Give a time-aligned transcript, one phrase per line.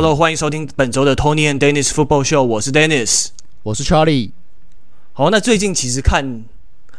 [0.00, 2.42] Hello，欢迎收听本周的 Tony and Dennis Football Show。
[2.42, 3.26] 我是 Dennis，
[3.62, 4.30] 我是 Charlie。
[5.12, 6.42] 好，那最近其实看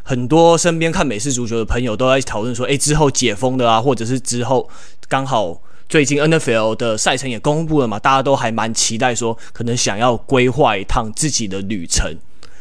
[0.04, 4.70] 很多身边看美式足球的朋友都在讨论说，诶，之后解封的啊，或者是之后
[5.08, 5.60] 刚好
[5.90, 12.16] 最近 NFL 的赛程也公布了嘛，大家都还蛮期待说，可能想要规划一趟自己的旅程，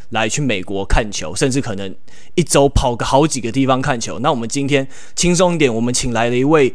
[0.09, 1.95] 来去美国看球，甚至可能
[2.33, 4.17] 一周跑个好几个地方看球。
[4.17, 6.73] 那我们今天轻松一点，我们请来了一位。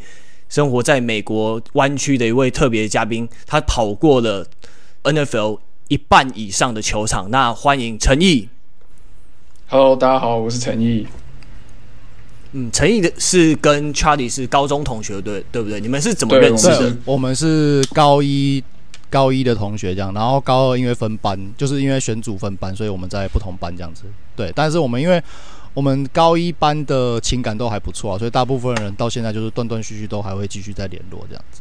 [0.48, 4.46] 生活在美国湾区的一位特别嘉宾，他跑过了
[5.02, 7.30] NFL 一半以上的球场。
[7.30, 8.48] 那欢迎陈毅。
[9.68, 11.06] Hello，大家好，我是陈毅。
[12.52, 15.80] 嗯，陈毅的是跟 Charlie 是高中同学，对对不对？
[15.80, 16.96] 你们是怎么认识的？
[17.04, 18.62] 我们是高一
[19.10, 20.14] 高一的同学，这样。
[20.14, 24.04] 然后高二因为分班，就是因为选组分班，所以我们在不同班这样子。
[24.36, 25.20] 对，但是我们因为。
[25.76, 31.60] 我们高一班的情感都还不错啊，所以大部分人到现在就是断断续续都还会继续在联络这样子。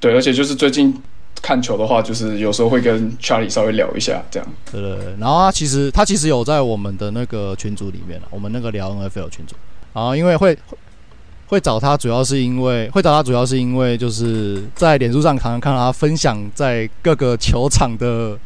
[0.00, 0.98] 对，而且就是最近
[1.42, 4.48] 看球的话，就是有时候会跟 Charlie 稍微聊一下这样。
[4.72, 9.54] 对对对，然后他其实他其实有在我们的那个群组里面了，我们那个聊 NFL 群组。
[9.92, 10.58] 然后因为会
[11.48, 18.38] 会找他，主要是因为会找他，主要是因为就是在脸书上常常看到他分享在各个球场的。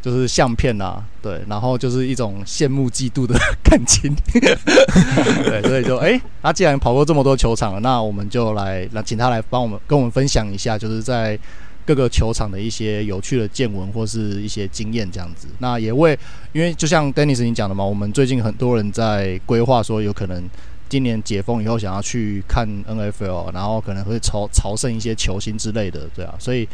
[0.00, 11.36] 就是相片呐、啊，对，然后就是一种羡慕嫉妒的感情， 对，所以就哎，他既然跑过这么多球场了，那我们就来，那请他来帮我们跟我们分享一下，就是在
[11.84, 15.48] 各个球场的一些有趣的见闻或是一些经验这样子。
[15.58, 16.16] 那也为，
[16.52, 20.48] 因为就像 Dennis 你讲的嘛，我们最近很多人在规划说，有可能
[20.88, 26.68] 今年解封以后想要去看 NFL，然后可能会朝朝圣一些球星之类的，对啊，所以。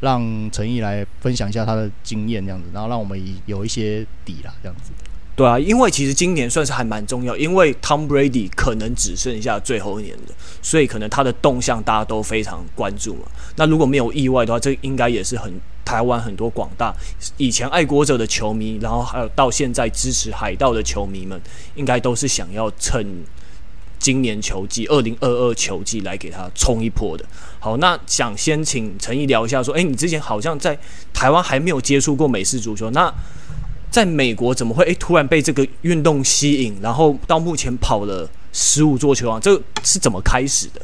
[0.00, 4.90] 让陈毅来分享一下他的经验，这样子，然后让我们有一些底啦，这样子。
[5.34, 13.22] 对啊，因为其实今年算是还蛮重要，因为 Tom Brady 可能只剩下最后一年的，所以可能他的动向大家都非常关注嘛。
[13.56, 15.52] 那如果没有意外的话，这应该也是很
[15.84, 16.92] 台湾很多广大
[17.36, 21.40] 以前爱国者的球迷，然后还有到现在支持海盗的球迷们，
[21.76, 23.06] 应该都是想要趁。
[24.00, 27.24] 今年球季，二零二二球季来给他冲一波的。
[27.68, 30.78] 好，那想先请陈毅聊一下，说，诶，你之前好像在
[31.12, 33.12] 台湾还没有接触过美式足球，那
[33.90, 40.80] 在美国怎么会诶突然被这个运动吸引，然后到目前跑了十五座球场，这是怎么开始的？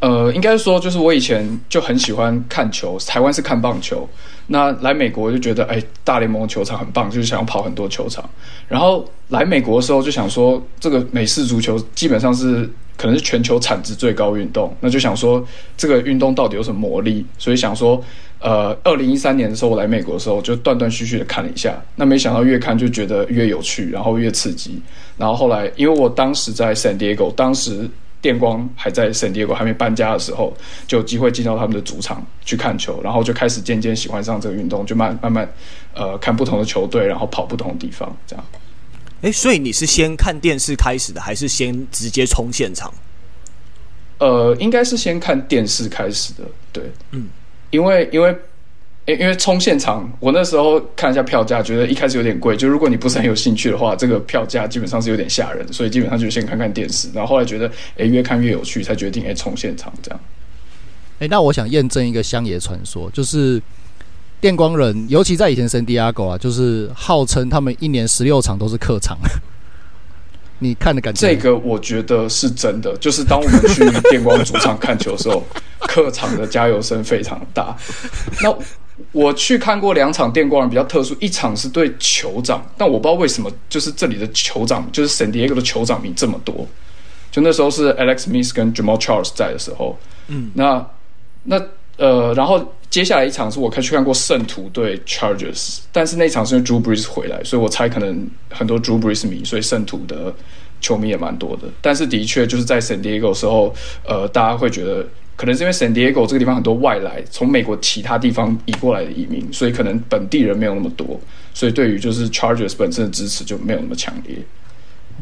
[0.00, 4.08] 呃，应该说就是我以前就很喜欢看球，台湾是看棒球。
[4.46, 8.26] 那来美国就觉得，哎，大联盟球场很棒，就是想要跑很多球场。
[8.66, 15.44] 然后来美国的时候就想说，这个美式足球基本上是可能是全球产值最高运动，那就想说
[15.76, 17.24] 这个运动到底有什么魔力？
[17.38, 18.02] 所以想说，
[18.40, 24.80] 呃，二零一三年的时候我来美国的时候就断断续续的看了一下，那没想到越看就觉得越有趣，然后越刺激。
[25.16, 27.88] 然后后来因为我当时在 San Diego，当时。
[28.24, 30.50] 电光还在圣地亚哥还没搬家的时候，
[30.86, 35.46] 就有机会进到他们的主场去看球，然后就开始渐渐喜欢上这个运动，就慢慢慢，
[35.92, 38.42] 呃，看不同的球队，然后跑不同的地方，这样。
[39.24, 42.92] 诶，所以你是先看电视开始的，还是先直接冲现场？
[44.18, 47.28] 呃，应该是先看电视开始的，对，嗯，
[47.70, 48.36] 因为因为。
[49.06, 52.56] 因因为冲现场，我那时候看一下票价，觉得一开始有点贵。
[52.56, 57.10] 就如果你不是很有兴趣的话，这个票价基本上是有点吓人，所以基本上就先看看电视。
[57.12, 60.18] 然后后来觉得，哎，越看越有趣，才决定哎冲现场这样。
[61.18, 63.60] 哎，那我想验证一个乡野传说，就是
[64.44, 69.16] 电光人，尤其在以前圣地亚哥啊，就是号称他们一年十六场都是客场。
[70.60, 71.26] 你看的感觉？
[71.26, 75.42] 这个我觉得是真的，就是当我们去电光主场看球的时候，
[75.80, 77.74] 客场的加油声非常大。
[78.44, 78.54] 那
[79.12, 86.68] 我去看过两场电光人比较特殊，一场是对酋长，但我不知道为什么，就是这里的酋长，就是圣地亚哥的酋长名这么多。
[87.32, 90.86] 就那时候是 Alex Smith 跟 Jamal Charles 在的时候，嗯，那
[91.44, 91.58] 那
[91.96, 100.32] 呃，然后接下来一场是我看去看过圣徒对 Chargers，但是那场是因为 Drew Brees 回来，所以我猜可能很多 Drew Brees 迷，所以圣徒的
[100.80, 101.62] 球迷也蛮多的。
[101.80, 103.74] 但是的确就是在 San Diego 时候，
[104.06, 105.04] 呃，大家会觉得。
[105.34, 111.20] 可能是因为 San Diego 这个地方很多外来，从美国其他地方移过来的移民，所以可能本地人没有那么多，
[111.52, 114.36] 所以对于就是 Chargers 本身的支持就没有那么强烈。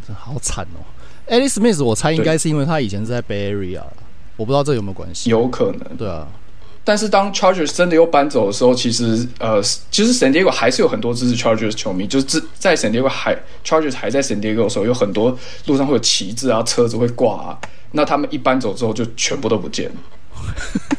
[0.06, 0.84] 这好惨哦
[1.30, 3.80] ！Alex Smith，我猜应该是因为他以前是在 Bay Area，
[4.36, 5.30] 我不知道这有没有关系。
[5.30, 6.28] 有可能，对啊。
[6.84, 17.58] 但是当 Chargers 真的又搬走的时候，其实呃，其实 San Diego 还是有很多支持 Chargers 球迷，就是在 San Diego 还 Chargers 还在 San Diego 的时候，有很多路上会有旗帜啊，车子会挂啊。
[17.92, 19.96] 那他们一搬走之后，就全部都不见了。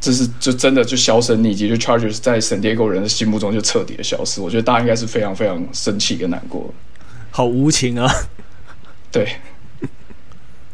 [0.00, 4.40] 这是就真的就销声匿迹，就 Chargers 在 San Diego 人的心目中就彻底的消失。
[4.40, 6.72] 我觉得大家应该是非常非常生气跟难过。
[7.32, 8.08] 好无情啊！
[9.10, 9.28] 对。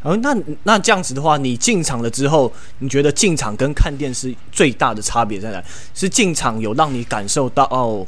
[0.05, 5.63] 哦，那那这样子的话，你进场了之后，你觉得进场跟看电视最大的差别在哪？
[5.95, 8.05] 是进场有让你感受到哦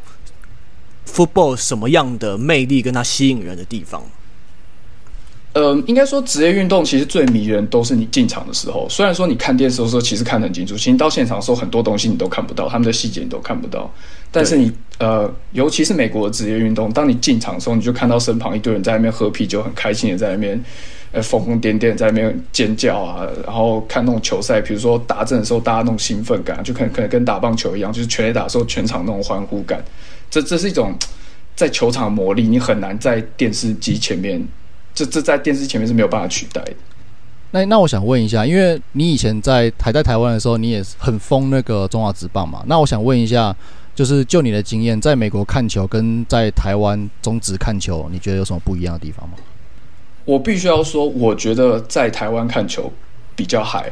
[1.11, 4.03] ，football 什么样的魅力跟它吸引人的地方？
[5.53, 8.87] 呃，应该说职业运动其实最迷人都是你进场的时候。
[8.87, 13.91] 虽然说你看电视的时候其实看得很清楚，其实到现场的时候很多东西你都看不到，他们的细节你都看不到。
[14.31, 20.63] 但是你呃，尤其是美国的职业运动，当你进场的时候，你就看到身旁一堆人在那边喝啤酒，很开心的在那边。
[21.13, 29.83] 呃，疯疯癫癫在那边尖叫啊，然后看那种球赛，比如说打阵的时候，大家那种兴奋感，就可能可能跟打棒球一样，就是全垒打的时候，全场那种欢呼感，
[30.29, 30.93] 这这是一种
[31.55, 34.45] 在球场的魔力，你很难在电视机前面，
[34.93, 36.73] 这这在电视前面是没有办法取代的。
[37.51, 42.61] 那那我想问一下，因为你以前在还在台湾的时候，你也很疯那个中华职棒嘛？
[42.67, 43.55] 那我想问一下，
[43.95, 49.35] 就是就你的经验，在美国看球跟在台湾中职看球，你觉得有什么不一样的地方吗？
[50.27, 52.91] 我必须要说，我觉得在台湾看球
[53.33, 53.89] 比较嗨，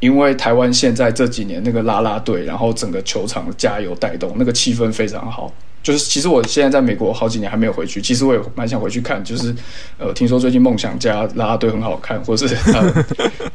[0.00, 5.54] 因为台湾现在这几年那个拉拉队，然后整个球场加油带动，那个气氛非常好。
[5.80, 9.22] 就是其实我现在在美国好几年还没有回去，其实我也蛮想回去看。
[9.22, 9.54] 就是
[9.98, 13.04] 呃，听说最近梦想家拉拉队很好看，或是呃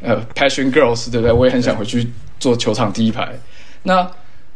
[0.00, 1.30] 呃 Passion Girls 对不对？
[1.30, 2.10] 我也很想回去
[2.40, 3.38] 坐球场第一排。
[3.82, 4.10] 那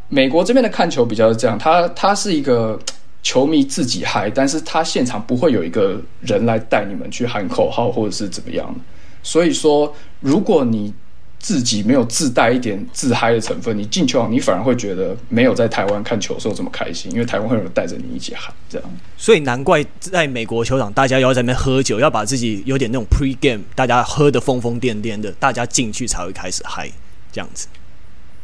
[0.07, 2.79] 美国这边的看球比较是这样，它它是一个。
[3.21, 8.73] 球迷自己嗨，但是他现场不会有一个人来带你们去喊口号或者是怎么样。
[9.21, 10.93] 所以说，如果你
[11.37, 18.89] 自己没有自带一点自嗨的成分，你进球你反而会觉得没有在台湾看球的时候这么开心，因为台湾会有人带着你一起喊这样。
[19.17, 26.89] 所以难怪在美国球场，大家要在那边喝酒，要把自己有点那种 pre game，大家喝得疯疯癫癫的，大家进去才会开始嗨
[27.31, 27.67] 这样子。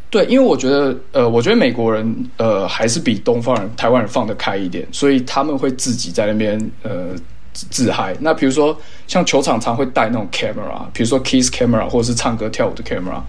[0.10, 7.10] 对，因为我觉得，呃，我觉得美国人，呃，还是比东方人、台湾人放得开一点，所以他们会自己在那边，呃，
[7.52, 8.16] 自嗨。
[8.22, 13.22] 那比如说，像球场常会带那种 camera，比如说 kiss camera，或者是唱歌跳舞的 camera。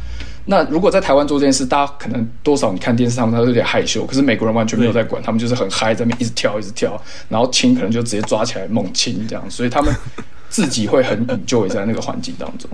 [0.45, 4.07] 那如果在台湾做这件事，大家可能多少你看电视，他们都有点害羞。
[4.07, 9.93] 可是美国人完全没有在管，他们就是很嗨，在那边一直跳，一直跳，然后亲可能就直接抓起来猛亲这样，所以他们
[10.49, 12.71] 自己会很 enjoy 在那个环境当中。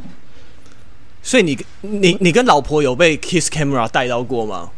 [1.22, 4.70] 所以你你你跟老婆有被 Kiss Camera 带到过吗？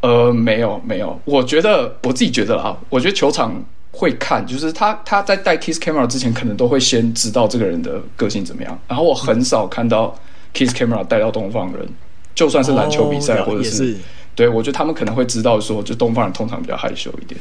[0.00, 1.20] 呃，没有没有。
[1.24, 8.78] 我觉得我自己觉得啊，我觉得球场会看，就是他他在带 Kiss Camera 之前，可能都会先知道这个人的个性怎么样。
[8.88, 10.18] 然后我很少看到
[10.54, 11.86] Kiss Camera 带到东方人，
[12.34, 13.96] 就算是篮球比赛或者是，是
[14.34, 17.38] 对，我觉得他们可能会知道说，就东方人通常比较害羞一点。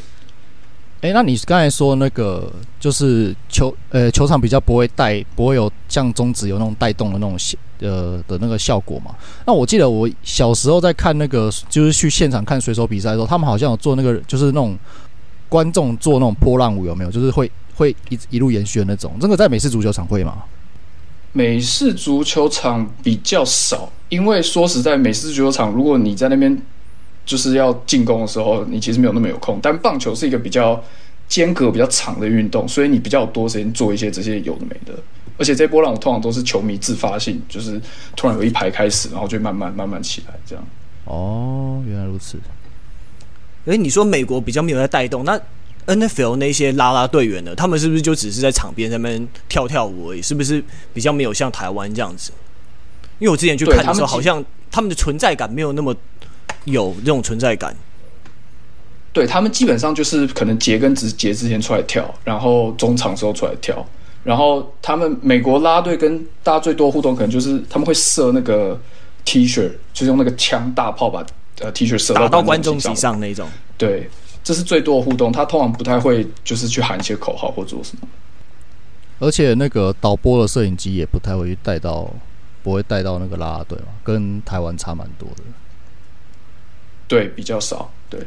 [1.02, 7.40] 哎，那你刚才说那个就是球呃球场比较不会带，不会有像中指有那种带动的那种
[7.80, 9.16] 呃的那个效果嘛？
[9.46, 14.78] 那我记得我小时候在看那个就是去现场看水手比赛的时候，他们好像有做那个就是那种
[15.48, 17.12] 观众做那种波浪舞，有没有？
[17.12, 19.14] 就是会会一一路延续的那种。
[19.20, 20.44] 这个在美式足球场会吗？
[21.32, 26.62] 美式足球场比较少，因为说实在，美式足球场如果你在那边。
[27.26, 29.60] 就是要进攻的时候，你其实没有那么有空。
[29.62, 30.84] 但棒球是一个比较
[31.28, 34.98] 间隔比较长的运动，所以你比较多时间做一些这些有的没的。
[35.40, 37.82] 而且这波浪我通常都是球迷自发性，就是
[38.16, 40.64] 突然有一排开始，然后就慢慢慢慢起来这样。
[41.06, 42.38] 哦，原来如此。
[43.66, 45.40] 诶，你说美国比较没有在带动，那
[45.88, 47.56] NFL 那些拉拉队员呢？
[47.56, 50.22] 他们是不是就只是在场边在那边跳跳舞而已？
[50.22, 52.32] 是不是比较没有像台湾这样子？
[53.18, 55.96] 因为我之前去看的时候，好像他们的存在感没有那么。
[56.66, 57.74] 有这种存在感，
[59.14, 63.84] 对，他们基本上就是可能节跟节之前出来跳，然后中场时候出来跳，
[64.30, 68.80] 然后他们美国拉队跟大家最多互动，可能就是他们会射那个
[69.26, 71.26] T 恤，就是用那个枪大炮把
[71.62, 73.50] 呃 T 恤射到打到观众席上那种。
[73.76, 74.08] 对，
[74.44, 75.32] 这是最多的互动。
[75.32, 78.08] 他通常不太会就是去喊一些口号或做什么，
[79.18, 82.08] 而且那个导播的摄影机也不太会带到，
[82.62, 85.44] 不会带到那个啦啦队嘛，跟台湾差蛮多的。
[87.08, 87.90] 对，比较少。
[88.12, 88.20] 对，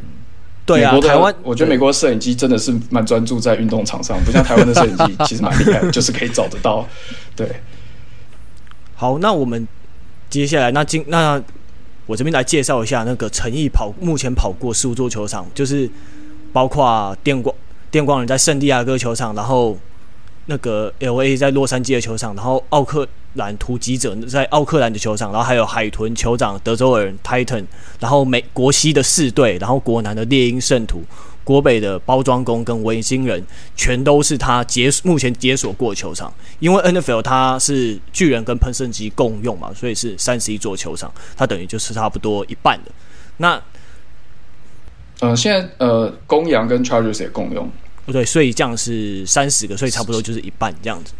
[0.64, 6.88] 对啊，台湾，我觉得美国的摄影机真的是蛮专注在运动场上， 不像台湾的摄影机，其实蛮厉害，就是可以找得到。
[7.34, 7.48] 对，
[8.94, 9.66] 好，那我们
[10.30, 11.42] 接下来，那今那
[12.06, 15.90] 我这边来介绍一下那个诚毅跑，目前跑过十五座球场，就是
[16.52, 17.54] 包括电光
[17.90, 19.76] 电光人在圣地亚哥球场，然后
[20.46, 23.08] 那个 LA 在洛杉矶的球场，然后奥克。
[23.34, 27.64] 兰突击者在奥克兰的球场，然后还有海豚酋长德州人 Titan，
[27.98, 31.02] 然后美国西的四队，然后国南的猎鹰圣徒，
[31.44, 33.44] 国北的包装工跟维京人，
[33.76, 36.32] 全都是他解目前解锁过球场。
[36.58, 42.90] 因为 NFL 它是巨人跟喷射机共用嘛，所以是三十一座球场，它等于就是差不多一半的。
[43.38, 43.60] 那
[45.20, 47.70] 呃，现在呃，公羊跟 Chargers 也共用，
[48.04, 51.12] 不对，所以这样是三十个，所以差不多就是一半这样子。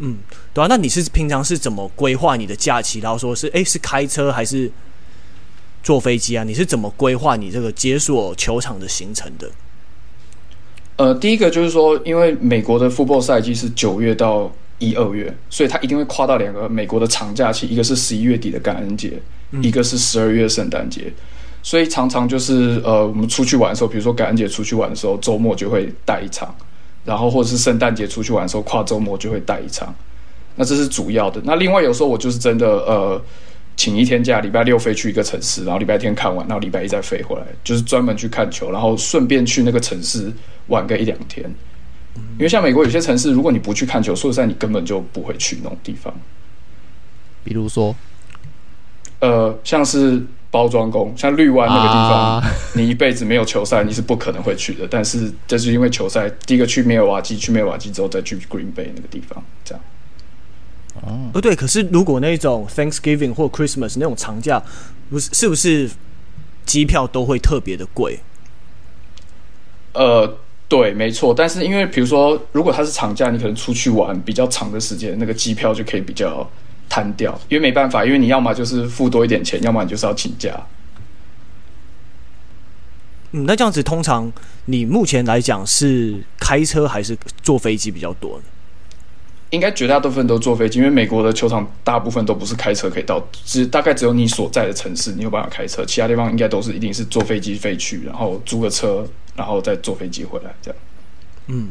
[0.00, 0.18] 嗯，
[0.52, 0.66] 对啊。
[0.68, 3.00] 那你是平常是怎么规划你的假期？
[3.00, 4.70] 然后说是哎，是开车还是
[5.82, 6.42] 坐飞机啊？
[6.42, 9.50] 你是怎么规划你这个解锁球场的行程的？
[10.96, 19.18] 呃，第一个就是说，因为美国的 football 赛季是九月到一二月，所以它一定会跨到两个美国的长假期，一个是十一月底的感恩节，
[19.52, 21.10] 嗯、一个是十二月圣诞节。
[21.62, 26.54] 所以常常就是呃，我们出去玩的时候，比如说感恩节出去玩的时候，周末就会带一场，
[27.10, 29.92] 然后或者是圣诞节出去玩的时候，跨周末就会带一场。
[30.54, 31.40] 那这是主要的。
[31.42, 33.20] 那另外有时候我就是真的呃，
[33.76, 40.32] 请一天假，礼拜六飞去一个城市，然后礼拜天看完，然后礼拜一再飞回来，就是专门去看球，然后顺便去那个城市
[40.68, 41.44] 玩个一两天。
[42.38, 46.14] 因为像美国有些城市，如果你不去看球，说实在你根本就不会去那种地方。
[47.42, 47.92] 比如说，
[49.18, 50.24] 呃，像是。
[50.50, 54.86] 包装工，像绿湾那个地方，啊、你一辈子没有球赛，你是不可能会去的。
[54.90, 59.84] 但是，这是因为球赛，第一个去密尔瓦基，去密尔瓦基之后再去 Green Bay 那个地方，这样。
[61.02, 64.60] 哦，不对，可是如果那种 Thanksgiving 或 Christmas 那种长假，
[65.08, 65.88] 不是是不是
[66.66, 68.18] 机票都会特别的贵？
[69.92, 70.36] 呃，
[70.68, 71.32] 对，没错。
[71.32, 76.48] 但是因为比如说，如果它是长假，你可能出去玩比较长的时间，那个机票就可以比较。
[76.90, 80.54] 摊掉，因为没办法，因为你要么就是付多一点钱，要么你就是要请假。
[83.30, 84.30] 嗯，那这样子，通常
[84.64, 88.44] 你目前来讲是开车还是坐飞机比较多呢？
[89.50, 100.80] 应该绝大部分都坐飞机，因为美国的球场大部分都不是开车可以到，只大概只有你所在的城市你有办法开车，其他地方应该都是一定是坐飞机飞去，然后租个车，然后再坐飞机回来这样。
[101.46, 101.68] 嗯。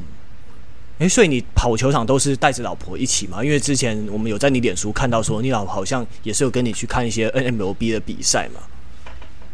[1.00, 3.44] 诶，所以你跑球场都是带着老婆一起吗？
[3.44, 8.62] 因为之前我们有在你脸书看到说，你老婆好像也是有跟你去看一些 NMLB 的比赛嘛。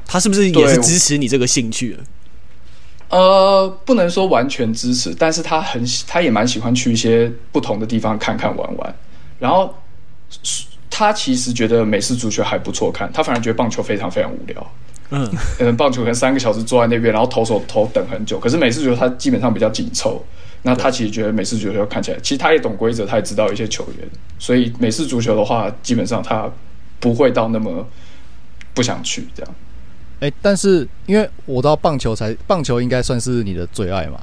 [0.07, 1.97] 他是不是也是支持你这个兴趣？
[3.09, 8.95] 呃，不能说完全支持，但是他很，他也蛮喜欢去一些不同的地方看看玩玩。
[9.37, 9.71] 然后
[10.89, 14.71] 他其实觉得美式足球还不错看，他反而觉得棒球非常非常无聊。
[15.11, 18.39] 嗯嗯，棒球可能三个小时坐在那边，然后投手投等很久。
[18.39, 20.25] 可是美式足球它基本上比较紧凑。
[20.67, 26.51] 那他其实觉得美式足球看起来，其实他也懂规则，他也知道一些球员，所以美式足球的话，基本上他
[27.00, 27.88] 不会到那么
[28.74, 29.55] 不想去这样。
[30.22, 34.19] 哎，但是因为我到棒球才，棒球应该算是你的最爱嘛。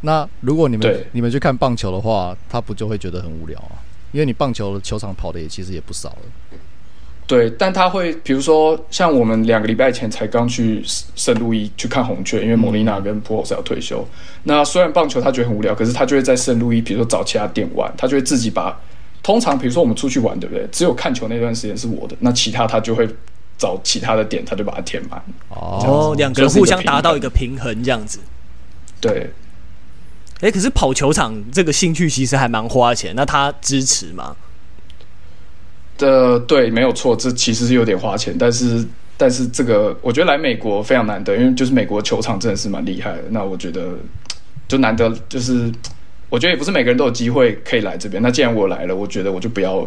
[0.00, 3.78] 那如果你们你们去看棒球的话，他不就会觉得很无聊啊？
[4.10, 6.58] 因为你棒球的球场跑的也其实也不少了。
[7.30, 10.82] 对，但他会，比如说，像我们两个礼拜前才刚去
[11.14, 14.04] 圣路易去看红雀，因为莫莉娜跟普尔斯要退休。
[14.42, 18.76] 那虽然棒球他觉得很无聊，可是他就会在圣路易，比如说找其他店玩，他就会自己把。
[19.22, 20.66] 通常比如说我们出去玩，对不对？
[20.72, 23.08] 只有看球那段时间是我的，那其他他就会
[23.56, 25.22] 找其他的点，他就把它填满。
[25.50, 28.18] 哦，两个人互相达到一个平衡，这样子。
[29.00, 29.30] 对。
[30.40, 34.34] 哎，可是跑球场这个兴趣其实还蛮花钱，那他支持吗？
[36.00, 38.84] 的对，没有错，这其实是有点花钱，但是
[39.16, 43.24] 但是这个我觉得来美国非常难得，因为就是美国球场真的是蛮厉害的。
[43.30, 43.94] 那我觉得
[44.66, 45.70] 就难得，就是
[46.28, 48.20] 我觉得也不是每个人都有机会可以来这边。
[48.22, 49.86] 那既然我来了，我觉得我就不要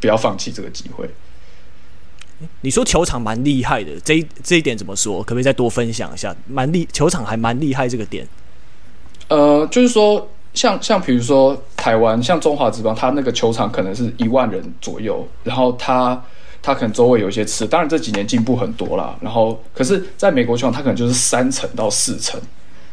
[0.00, 1.08] 不要放弃这个机会。
[2.62, 5.22] 你说球场蛮厉害的，这一这一点怎么说？
[5.22, 6.34] 可不可以再多分享一下？
[6.48, 8.26] 蛮厉球场还蛮厉害这个点。
[9.28, 10.26] 呃，就是说。
[10.60, 16.22] 像像比如说台湾，像中华职棒，它那个球场可能是一万人左右，然后它
[16.60, 19.16] 它可能周围有一些吃，当然这几年进步很多啦。
[19.22, 22.38] 然后可是在美国球场，它可能就是三层到四层，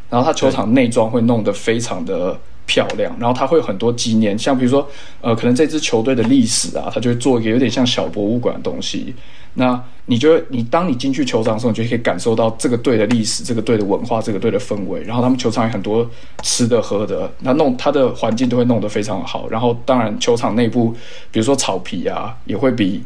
[0.10, 4.88] 然后它球场内装会弄得非常的漂亮，然后它会有很多纪念，像比如说
[5.22, 9.16] 呃，可能这支球队的历史啊，它就会做一个有点像小博物馆的东西。
[9.56, 15.02] 那你就会，你当你进去球场的时候，你就可以感受到这个队的历史、这个队的文化、这个队的氛围。
[15.02, 16.08] 然后他们球场有很多
[16.44, 19.50] 吃的喝的，那弄它的环境都会弄得非常好。
[19.50, 20.92] 然后当然球场内部，
[21.32, 23.02] 比如说草皮啊，也会比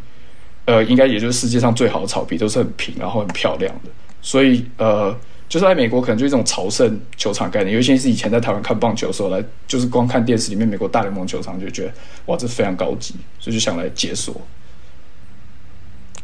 [0.66, 3.90] 呃，应该也就是世界上最好的草皮，都是很平然后很漂亮的。
[4.22, 5.16] 所以呃，
[5.52, 7.76] 就是在美国可能就一种朝圣球场概念。
[7.76, 11.92] 尤其是以前在台湾看棒球的时候来，就是光看电视里面美国大联盟球场就觉得
[12.28, 14.34] 哇，这非常高级，所以就想来解锁。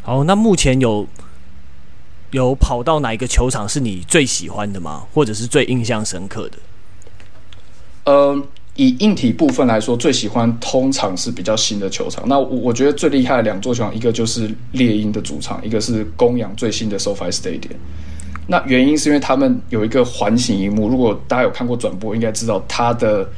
[0.02, 1.06] 好，那目前有
[2.32, 5.06] 有跑到哪一个球场是你最喜欢的吗？
[5.14, 6.58] 或者是最印象深刻的？
[8.06, 8.42] 呃，
[8.78, 12.24] 以硬体部分来说，最喜欢通常是比较新的球场。
[12.30, 17.76] 那我我觉得最厉害的两座球场，一个就是猎鹰的主场，一个是公羊最新的 SoFi Stadium。
[18.48, 23.30] 那原因是因为他们有一个环形荧幕，如果大家有看过转播，应该知道它的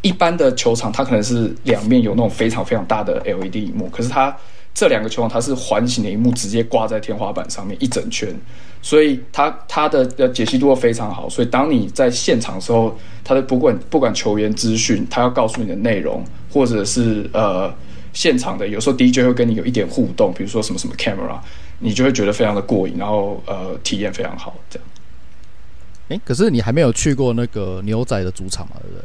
[0.00, 4.34] 一般的球场，它可能是两面有那种非常非常大的 LED 荧幕，可是它
[4.74, 8.28] 这两个球场它是环形的荧幕直接挂在天花板上面一整圈，
[8.82, 11.28] 所以它它的的解析度非常好。
[11.28, 17.72] 所以当你在现场的时候，它的不管不管球员资讯，他要告诉你的内容，或者是呃
[18.12, 21.38] 现场的，有时候 DJ 会跟你有一点互动，比如说什么什么 camera，
[21.84, 24.56] 你就会觉得非常的过瘾，然后呃体验非常好。
[24.70, 24.88] 这样。
[26.08, 28.76] 哎，可是你还没有去过那个牛仔的主场嘛？
[28.80, 29.04] 对不对？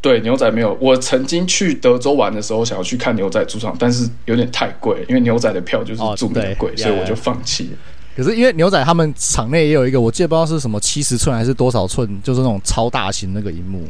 [0.00, 0.76] 对，牛仔没有。
[0.80, 7.78] 我曾经去德州玩的时候，想要去看牛仔主场，但是有点太贵，因为牛仔的票就是著名的贵，哦、所以我就放弃了。
[8.14, 13.88] 可是因为牛仔他们场内也有一个，我记得不知道是什么七十寸还是多少寸，就是那种超大型那个荧幕，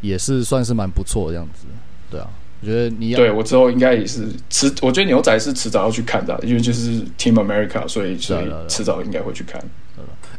[0.00, 1.66] 也是算是蛮不错的这样子。
[2.10, 2.28] 对啊，
[2.60, 9.62] 我觉得你要对我之后应该也是迟，我觉得牛仔是迟早要去看的，因为就是 Team America，所以所以迟早应该会去看。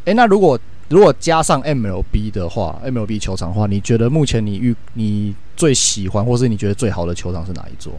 [0.05, 0.59] 哎，那如果。
[0.89, 7.93] 如果加上 MLB 的话，MLB 球场的话，你觉得目前你遇你最喜欢，或是你觉得最好的球场是哪一座？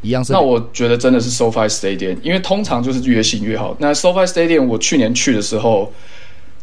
[0.00, 0.32] 一样是。
[0.32, 3.76] 那我觉得真的是 SoFi Stadium，因为通常就是越新越好。
[3.80, 5.92] 那 SoFi Stadium 我去年去的时候，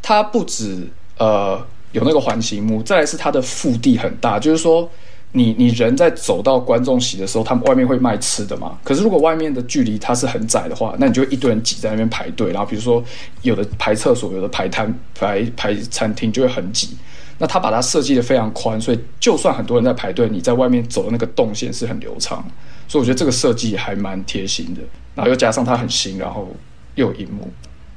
[0.02, 4.90] 它不止呃有那个环形幕，再来是它的腹地很大，就是说。
[5.38, 8.77] 你你人在走到观众席的时候，他们外面会卖吃的嘛？
[8.84, 13.03] 可是如果外面的距离它是很窄的话，那你就一堆人挤在那边排队，然后比如说
[13.44, 16.98] 有的排厕所，有的排摊排排餐厅就会很挤。
[17.38, 22.44] 那他把它设计得非常宽，所以就算很多人在排队，你在外面走的那个动线是很流畅。
[22.88, 24.82] 所以我觉得这个设计还蛮贴心的。
[25.13, 26.51] 然后又加上它很新，然后
[26.96, 27.48] 又有荧幕。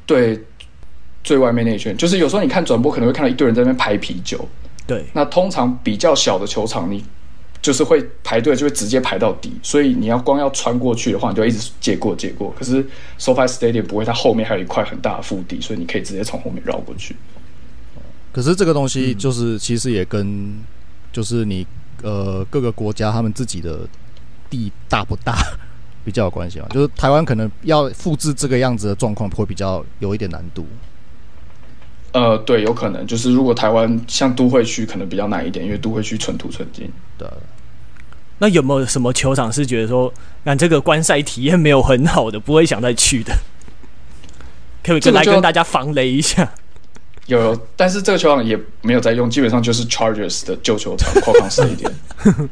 [0.04, 0.38] 对，
[1.24, 4.46] 最外面那一圈，就是有时候你看转播可能会看到一堆人在那边排啤酒。
[4.86, 7.02] 对，那通常比较小的球场你。
[7.62, 12.54] 就是会排队，就会直接排到底，所以你要光要穿过去的话，你就一直借过借过。
[12.58, 12.82] 可是
[13.18, 17.14] SoFi Stadium 不会，它后面还有一块很大的腹地，所以你可以直接从后面绕过去。
[18.32, 20.56] 可是这个东西就是其实也跟
[21.12, 21.66] 就是你
[22.02, 23.80] 呃各个国家他们自己的
[24.48, 25.36] 地大不大
[26.04, 26.66] 比较有关系嘛。
[26.70, 30.66] 就是台湾可能要复制这个样子的状况会比较有一点难度。
[32.12, 36.90] 呃，对，有可能就是如果台湾像都会区可能比较难一点，因为都会区寸土寸金。
[37.16, 37.28] 对。
[38.38, 40.12] 那有没有什么球场是觉得说，
[40.44, 43.34] 那这个观赛体验没有很好的，不会想再去的？
[44.82, 46.50] 可以来跟大家防雷一下。
[47.26, 51.92] 有，有，但是这个球场也没有在用，基本上就是 Chargers 的旧球场，扩康一点。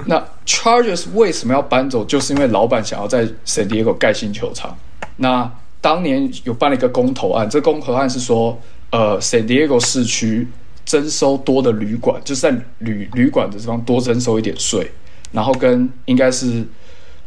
[0.05, 2.05] 那 Chargers 为什么要搬走？
[2.05, 4.77] 就是因为老板想要在 San Diego 盖新球场。
[5.17, 10.47] 那当年有办了一个公投案，这个公投案是说，呃，San Diego 市区
[10.85, 14.91] 征收多的旅馆，就是在旅旅馆的地方多征收一点税。
[15.31, 16.67] 然后跟应该是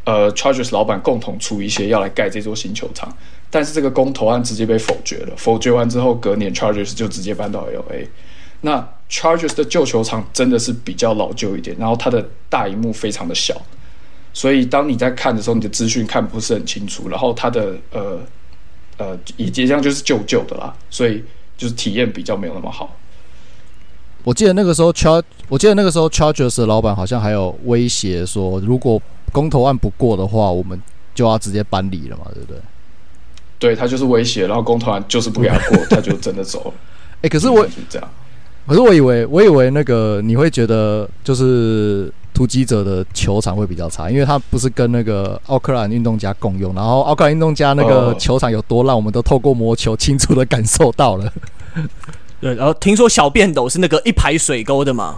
[0.05, 3.15] 呃，Chargers 老板共同出一些要来盖这座新球场，
[3.51, 5.33] 但是这个公投案直接被否决了。
[5.37, 8.07] 否决完之后，隔年 Chargers 就直接搬到 LA。
[8.61, 13.55] 那 Chargers 的旧球场真的是比较老旧一点，然后它的大荧幕非常的小，
[14.33, 17.07] 所以当你在看的时候，你的资讯看不是很清楚。
[17.07, 18.19] 然后它的呃
[18.97, 21.23] 呃，以及这样就是旧旧的啦，所以
[21.61, 22.97] 就是体验比较没有那么好。
[24.23, 28.99] 我记得那个时候，Char，我记得那个时候，Chargers 的老板好像还有威胁说，如果
[29.31, 30.81] 公投案不过的话，我们
[31.13, 32.59] 就要直接搬离了嘛，对不对？
[33.59, 36.73] 对，他就是威胁，然后公投案就是不给他过， 他就真的走了。
[37.17, 38.09] 哎、欸，可是我是这样，
[38.67, 51.33] 可是我以为，我以为那个你会觉得，就是突击者的球场会比较差，因为他不是跟那个奥克兰运动家共用，然后奥克兰运动家那个球场有多烂，我们都透过魔球清楚的感受到了。
[52.39, 55.17] 对，然后听说小便斗是那个一排水沟的嘛？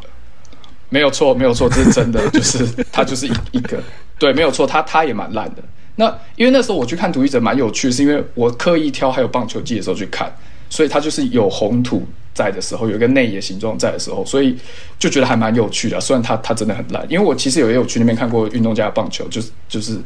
[0.90, 3.82] 没有错，没有错，这是真的，就是它就是一一个，
[4.20, 5.64] 对，没有错，它它也蛮烂的。
[5.96, 10.32] 那因为那时候我去看突击者蛮有趣，是因为我刻意挑还有棒球季的时候去看，
[10.74, 14.58] 所以它就是有红土在的时候，有一个内野形状在的时候，所以
[14.98, 16.02] 就觉得还蛮有趣的。
[16.02, 20.00] 虽然它它真的很烂，因为我其实有也有去那边看过运动家的棒球，就是就是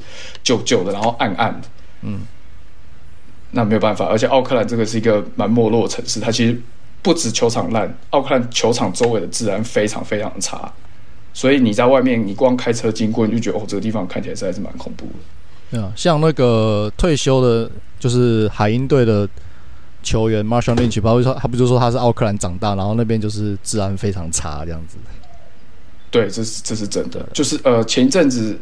[0.43, 1.67] 旧旧的，然后暗暗的，
[2.01, 2.19] 嗯，
[3.51, 6.61] 那没有办法，而且奥克兰这个是一个蛮没落的城市，它其实。
[7.03, 10.69] 不止球场烂，奥克兰球场周围的治安非常非常差，
[11.31, 15.13] 所以你在外面，你光开车经过，你就觉得哦，这个地方看起来实在是蛮恐怖的。
[15.71, 19.29] 对啊，像那个退休的，就是海鹰队的
[20.07, 24.95] 球员 Marshall Lynch，他不说他不就说他是奥克兰长大，然后那边就是治安非常差这样子。
[26.09, 28.57] 对，这是这是真的，就是呃，前一阵子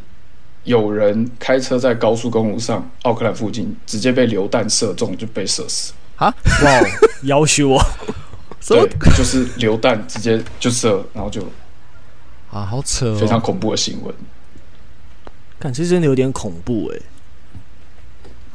[0.64, 5.94] 有人开车在高速公路上，奥克兰附近直接被流弹射中，就被射死。
[6.16, 6.34] 啊！
[6.64, 6.82] 哇，
[7.24, 7.82] 要求我。
[8.68, 11.42] 对，就是流弹直接就射，然后就
[12.52, 14.16] 啊，好扯哦，非常恐怖的新闻。
[15.60, 17.00] 感觉真的有点恐怖哎。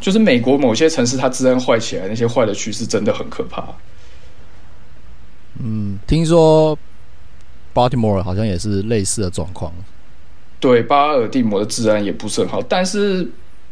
[0.00, 3.64] 就是美国某些城市，它治安坏起来，那些坏的趋势真的很可怕。
[5.62, 6.78] 嗯，听说
[7.74, 9.72] Baltimore 好像也是类似的状况。
[10.58, 13.26] 对，巴尔的摩的治安也不是很好，但是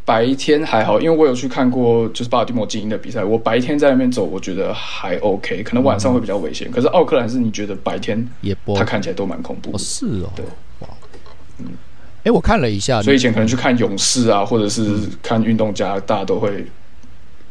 [0.04, 6.68] 白天还好，因为我有去看过就是巴尔的摩精英的比赛，我白天在那边走，我觉得还 OK，可能晚上会比较危险。
[6.68, 9.76] 嗯、可是奥克兰是你觉得白天也不，它看起来都蛮恐怖的。
[9.76, 10.44] 哦是哦，对，
[10.80, 10.88] 哇，
[11.58, 11.66] 嗯，
[12.28, 16.66] 哎，我看了一下，所以以前可能去看勇士啊，或者是看运动家，大家都会。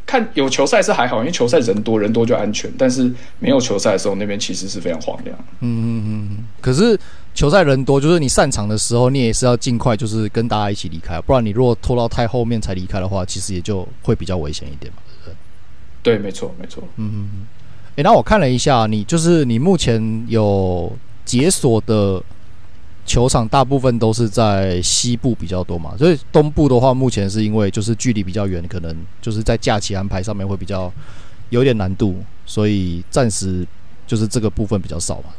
[0.06, 2.72] 看有球赛是还好，因为球赛人多人多就安全。
[2.78, 5.36] 但是没有球赛的时候，那边其实是非常荒凉。
[5.60, 6.44] 嗯嗯嗯。
[6.62, 6.98] 可是
[7.34, 15.38] 球赛人多，就是你散场的时候，你也是要尽快，就是跟大家一起离开，不然你如果拖到太后面才离开的话，其实也就会比较危险一点嘛，对不
[16.02, 16.16] 对？
[16.16, 16.82] 对，没错，没错。
[16.96, 17.46] 嗯嗯嗯。
[17.96, 20.90] 诶，那我看了一下，你就是你目前有
[21.26, 22.22] 解锁的。
[23.08, 30.92] 球场大部分都是在西部比较多嘛，所以东部的话，目前是因为就是距离比较远，可能就是在假期安排上面会比较
[31.48, 33.66] 有点难度，所以暂时
[34.06, 35.30] 就是这个部分比较少嘛。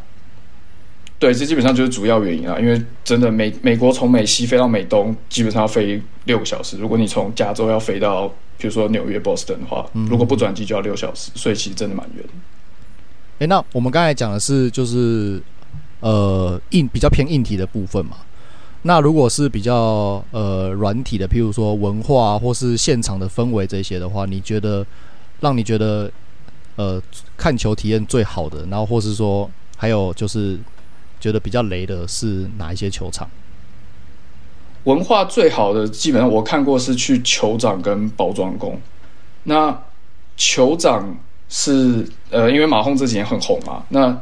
[1.19, 6.75] 对，这基本上就是主要原因啊，因为真的美美国从美西飞到美东，基本上要飞六个小时。
[6.77, 8.27] 如果你从加州要飞到，
[8.58, 12.25] 比如说纽约、波士顿的话，嗯、如果不转机就要六小时，所以其实真的蛮远。
[13.39, 15.39] 诶，那我们刚才讲的是就是。
[16.01, 18.17] 呃，硬比较偏硬体的部分嘛。
[18.83, 24.85] 那如果是比较呃软体的，譬如说文化或是现场的氛围这些的话，你觉得
[25.41, 26.09] 让你觉得
[26.77, 27.01] 呃
[27.35, 30.57] 看球体验最好的，然后或是说还有就是
[31.19, 33.29] 觉得比较雷的是哪一些球场？
[34.85, 38.79] 文化最好的基本上我看过是去酋长跟包装工。
[39.43, 39.77] 那
[40.38, 41.17] 酋长
[41.49, 44.17] 是呃，因为马轰这几年很红嘛，那。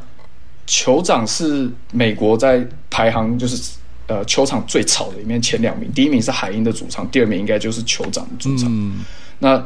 [0.68, 3.72] 酋长是美国在排行就是
[4.06, 8.68] 呃球场最吵的里面前两名，第一名是海鹰的主场，第二名应该就是酋长的主场。
[8.70, 9.02] 嗯、
[9.38, 9.64] 那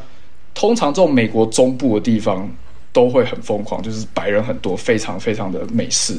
[0.55, 2.49] 通常这种美国中部的地方
[2.93, 6.15] 都会很疯狂，就是白人很多，非常非常的美式。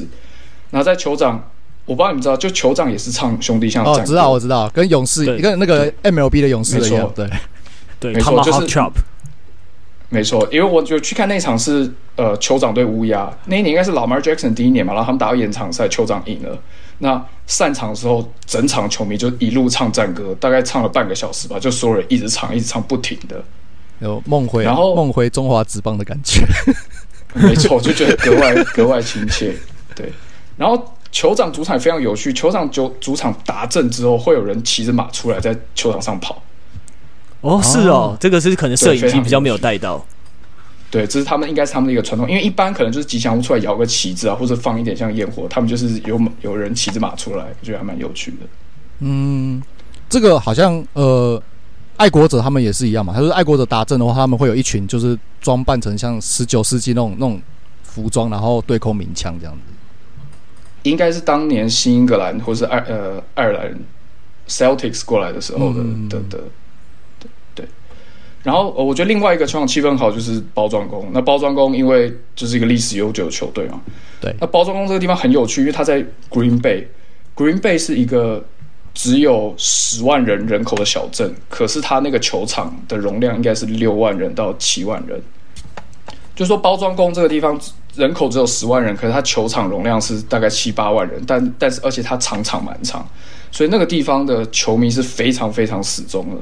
[0.68, 1.42] 那在酋长，
[1.86, 3.90] 我不知道你们知道，就酋长也是唱兄弟像的。
[3.90, 7.26] 哦，知道我知道，跟勇士跟那个 MLB 的勇士一样，对
[7.98, 8.66] 对，没错，就是。
[10.10, 16.56] 没错，因为我就去看那场是呃酋长对乌鸦，那一年应该是 Lamar Jackson 第一年嘛，然后他们打到延长赛，酋长赢了。
[16.98, 23.42] 那散场的时候，整场球迷就一路唱战歌，大概唱了半个小时吧，就所有人一直唱，一直唱不停的，
[23.98, 26.44] 有梦回，然后梦回中华职棒的感觉。
[27.34, 29.52] 没错，就觉得格外格外亲切。
[29.96, 30.12] 对，
[30.56, 36.40] 然后酋长主场也非常有趣，酋长主主场达阵之后，会有人骑着马出来在球场上跑。
[37.44, 40.02] 哦，是哦，这个是可能摄影机比较没有带到。
[40.90, 48.36] 对，这是他们应该是他们的一个传统，因为一般可能就是吉祥物出来摇个旗子啊，或者放一点像烟火，他们就是有有人骑着马出来，我觉得还蛮有趣的。
[49.00, 49.62] 嗯，
[50.08, 51.42] 这个好像呃，
[51.96, 53.12] 爱国者他们也是一样嘛。
[53.12, 57.42] 他说爱国者打阵的话，他们会有一群就是装扮成像十九世纪那种那种
[57.82, 59.60] 服装，然后对空鸣枪这样子。
[60.84, 63.78] 应该是当年新英格兰或是爱呃爱尔兰
[64.48, 66.38] Celtics 过来的时候的、嗯、的的。
[68.44, 71.08] 然后，我觉得另外一个球场气氛好就是包装工。
[71.12, 73.80] 那包装工因为就是一个历史悠久的球队嘛，
[74.20, 74.34] 对。
[74.38, 78.44] 那包装工这个地方很有趣，因为它在 Green Bay，Green Bay 是一个
[78.92, 85.18] 只有十万人人口的小镇，可是它那个球场的容量应该是六万人到七万人。
[86.36, 87.58] 就说包装工这个地方
[87.94, 93.08] 人口只有十万人，可是它球场容量是大概七八万人，但但是而且它场场满场，
[93.50, 96.36] 所以那个地方的球迷是非常非常死忠的。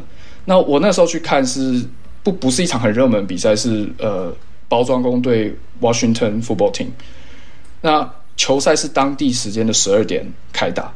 [0.45, 1.85] 那我那时候去看是
[2.23, 4.35] 不不是一场很热门的比赛，是呃
[4.69, 6.89] 包装工对 Washington Football Team。
[7.81, 10.93] 那球赛是当地时间的十二点开打。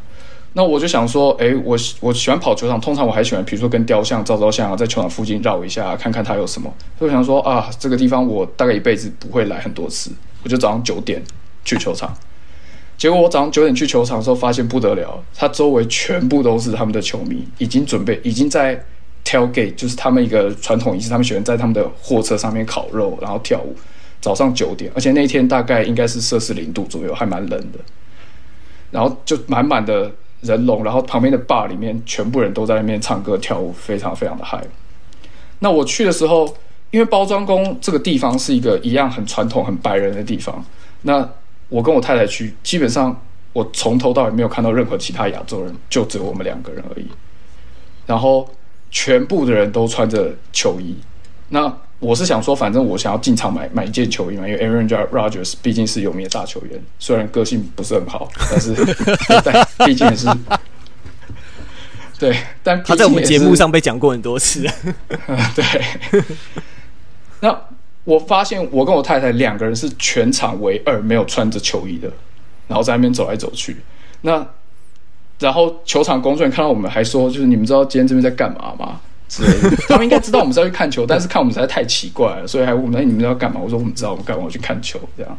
[0.54, 6.72] 那我就想说，哎，我我喜欢跑球场，通常我还喜欢，比如说跟雕像照照相啊，在球场附近绕一下，看看它有什么。
[6.98, 10.10] 所以我想说啊，这个地方我大概一辈子不会来很多次，
[10.42, 11.22] 我就早上九点
[11.64, 12.16] 去球场。
[12.96, 18.82] 结果我早上九点去球场的时候，发现不得了，它周围全部都是他们的球迷，已经准备，已经在。
[19.26, 23.74] Tailgate 就是他们一个传统仪式，他们喜欢在他们的货车上面烤肉，然后跳舞。
[24.18, 27.78] 早上九点，而且那天大概应该是摄氏零度左右，还蛮冷的。
[28.90, 30.10] 然后就满满的
[30.40, 34.60] 人龙，然后旁边的 bar 里面全部人都在那边唱歌跳舞，非常非常的嗨。
[35.58, 36.46] 那我去的时候，
[36.90, 40.64] 因为包装工这个地方是一个一样很传统、很白人的地方。
[41.02, 41.28] 那
[41.68, 43.20] 我跟我太太去，基本上
[43.52, 47.06] 我从头到尾没有看到任何其他亚洲人，就只有我们两个人而已。
[48.06, 48.48] 然后。
[48.98, 50.96] 全部的人都穿着球衣，
[51.50, 58.74] 那我是想说，反正我想要进场买买一件球衣嘛，因为 Aaron Rodgers 毕竟是有名的大球员，虽然个性不是很好，但是
[59.44, 60.26] 但毕竟也是
[62.18, 64.66] 对，但他在我们节目上被讲过很多次。
[65.54, 66.22] 对，
[67.40, 67.54] 那
[68.04, 72.10] 我发现我跟我太太两个人是全场唯二没有穿着球衣的，
[72.66, 73.76] 然后在那边走来走去，
[74.22, 74.48] 那。
[75.38, 79.00] 然后球场工作人员看到我们还说，就是你们知道今天这边在干嘛吗？
[79.28, 84.44] 之类的，他们应该知道我们是要去看球，但是看我们实在太奇怪了，所以还问我们：“哎，你们要干嘛？”我说：“我们知道，我们干嘛？
[84.44, 85.38] 我去看球。”这样。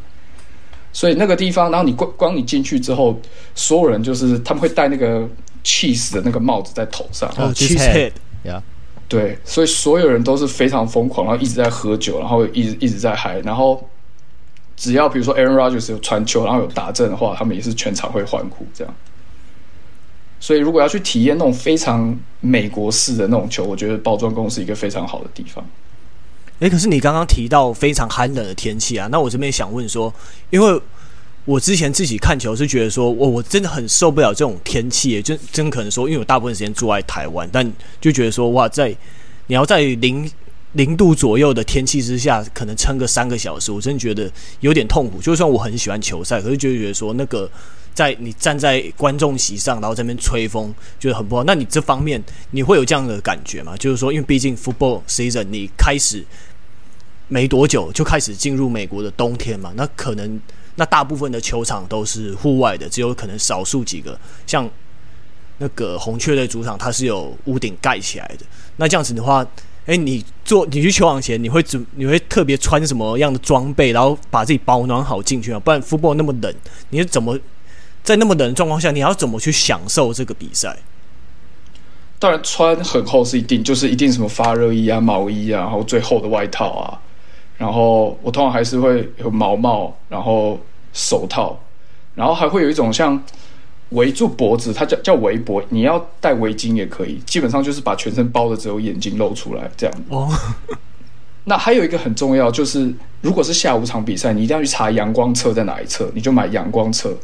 [0.91, 3.17] 所以那个地方，然后你光光你进去之后，
[3.55, 5.27] 所有人就是他们会戴那个
[5.63, 7.29] cheese 的那个帽子在头上。
[7.37, 8.61] 哦，cheese head，yeah。
[9.07, 13.81] 对，所以所有人都是非常疯狂，然后一直在喝酒，然后一直一直在嗨，然后
[14.75, 18.93] 只要比如说 Aaron Rodgers 有传球，然后有打阵的话，他们也是全场会欢呼这样。
[20.39, 25.65] 所以如果要去体验那种非常美国式的那种球，我觉得包装工是一个非常好的地方。
[26.59, 30.13] 诶，可是你刚刚提到非常寒冷的天气啊，那我这边想问说，
[30.49, 30.81] 因为
[31.45, 37.71] 我之前自己看球是觉得说，我我真的很受不了这种天气，就真可能说，因为我大部分时间住在台湾，但
[38.01, 38.95] 就觉得说，哇，在
[39.47, 40.29] 你要在零
[40.73, 45.19] 零度左右的天气之下，可能撑个三个小时，我真的觉得有点痛苦。
[45.21, 47.49] 就算我很喜欢球赛，可是就觉得说，那个
[47.93, 51.43] 在你站在观众席上，然后在那边吹风，觉得很不好。
[51.43, 53.75] 那你这方面你会有这样的感觉吗？
[53.77, 56.23] 就是说，因为毕竟 football season 你开始。
[57.29, 60.39] 没多久就开始进入美国的冬天嘛，那可能
[60.75, 64.65] 那大部分的球场都是户外的，只有可能少数几个，像
[65.57, 68.45] 那个红雀队主场，它是有屋顶盖起来的。
[68.77, 69.45] 那这样子的话，
[69.87, 75.59] 诶，你做你去球场前，你会怎你会特别穿什么样的装备，然后把自己保暖好进去啊？
[75.59, 76.53] 不然福伯那么冷，
[76.89, 77.39] 你是怎么
[78.03, 80.77] 在那么冷的状况下，你要怎么去享受这个比赛？
[82.19, 86.99] 当然穿很厚是一定，就是一定什么发热衣啊、毛衣啊，然后最厚的外套啊。
[87.57, 90.59] 然后我通常还是会有毛帽，然后
[90.93, 91.57] 手套，
[92.13, 93.23] 然后还会有一种像
[93.89, 99.95] 围住脖子，它叫叫围脖，你要戴围巾也可以，基本上就是把全身包的只有眼睛露出来这样。
[100.09, 100.29] 哦。
[101.49, 107.15] 那还有一个很重要，就是如果是下午场比赛，你一定要去查阳光侧在哪一侧，你就买阳光侧，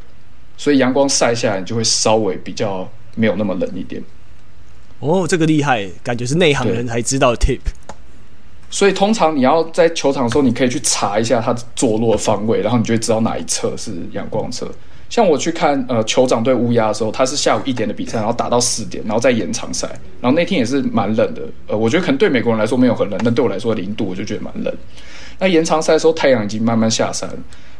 [0.55, 4.01] 所以阳光晒下来，你就会稍微比较没有那么冷一点。
[4.99, 7.59] 哦，这个厉害，感觉是内行人才知道的 tip。
[8.69, 14.65] 所以通常你要在球场的时候，你可以去查一下它坐落方位，然后你就会知道哪一侧是阳光侧。
[15.13, 19.87] 像我去看呃酋长对乌鸦的时候，它是下午一点的比赛，然后打到四点，然后再延长赛。
[20.19, 24.73] 然后那天也是蛮冷的，呃，我觉得可能对美国人来说没有很冷，但对我来说零度我就觉得蛮冷。
[25.37, 27.29] 那延长赛的时候，太阳已经慢慢下山。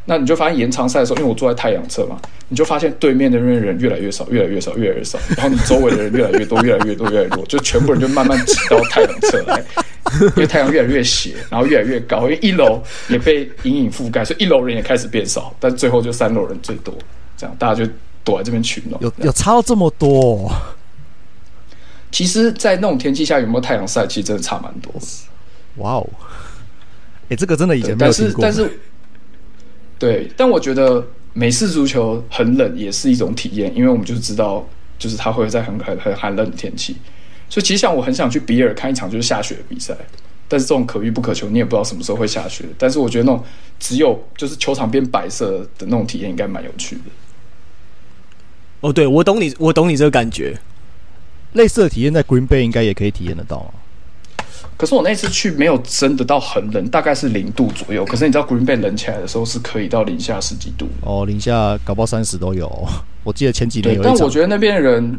[0.05, 2.19] 那你就发现延长赛的时候，因为我坐在太阳侧嘛，
[2.49, 5.17] 你就发现对面的那边人越来越少，越来越少，越来越少。
[5.35, 9.63] 然后你周围的人越来越多，越来越多，越来越多，就全部人就慢慢挤到太阳侧来，
[10.21, 16.93] 因为太阳越来越斜，然后越来越高，因为一楼也被阴影覆盖，所以一楼人也开始变少，但最后就三楼人最多，
[17.37, 17.91] 这样大家就
[18.23, 19.01] 躲在这边取暖。
[19.01, 20.51] 有有差到这么多？
[22.11, 24.93] 其实，在那种天气下有没有太阳晒，其实真的差蛮多。
[25.77, 26.09] 哇哦！
[27.29, 27.97] 哎，这个真的以前。
[27.97, 28.79] 但是，但是。
[29.99, 34.67] 对，但我觉得美式足球很冷也是一种体验，因为我们就是知道，
[34.99, 36.97] 就是它会在很很很寒冷的天气，
[37.47, 39.95] 所以其实像我很想去比尔看一场就是下雪的比赛，
[40.49, 42.65] 但是这种可遇不可求，你也不知道什么时候会下雪。
[42.77, 43.41] 但是我觉得那种
[43.79, 47.01] 只有就是球场变白色的那种体验应该蛮有趣的。
[48.83, 50.59] 哦，对，我懂你，我懂你这个感觉，
[51.53, 53.71] 类似的体验在 Green Bay 应该也可以体验得到啊。
[54.75, 58.03] 可是我那次去没有真的到很冷，大概是零度左右。
[58.03, 62.69] 可是你知道，Green Bay 冷起来的时候是可以到零下十几度哦，零下搞不好三十都有。
[63.23, 64.03] 我记得前几年有。
[64.03, 65.17] 但我觉得那边人，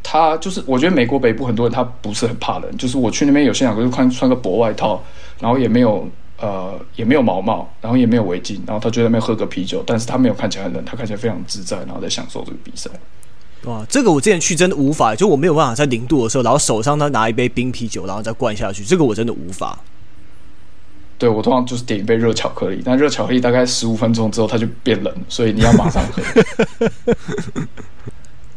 [0.00, 5.02] 他就是我觉得美国北部很多人他不是很怕冷，就是我去那边有些两个就穿穿个薄外套，
[5.40, 6.08] 然后也没有
[6.42, 12.90] 呃也没有毛毛，然后也没有围巾，然后他就在那边喝个啤酒，但是他没有看起来很冷，他看起来非常自在，然后在享受这个比赛。
[13.62, 19.78] 哇，这个我之前去真的无法，就我没有办法在零度的时候，然后手上他拿一杯冰啤酒，然后再灌下去，这个我真的无法。
[21.16, 26.20] 对，我通常就是点一杯热巧克力，但热巧克力大概十五分钟之后它就变冷，所以你要马上喝。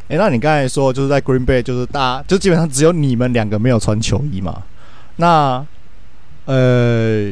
[0.07, 4.63] 哎、欸，那你刚才说就是在 Green Bay，就是大家就基本上只有你们两个没有穿球衣嘛？
[5.17, 5.63] 那
[6.45, 7.31] 呃，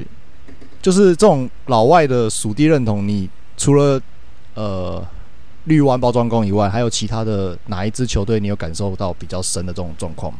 [0.83, 3.99] 就是这种老外的属地认同，你除了
[4.53, 5.03] 呃。
[5.65, 10.39] 绿湾包装工以外，还有其他的哪一支球队你有感受到比较深的这种状况吗？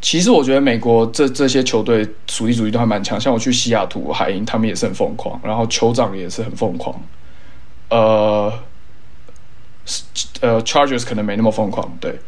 [0.00, 6.94] 其实我觉得美国这这些球队属地主义都还蛮强，像我去西雅图海鹰，他们也是很疯狂，然后酋长也是很疯狂。
[7.88, 8.52] 呃，
[10.40, 12.20] 呃，Chargers 可能没那么疯狂，对。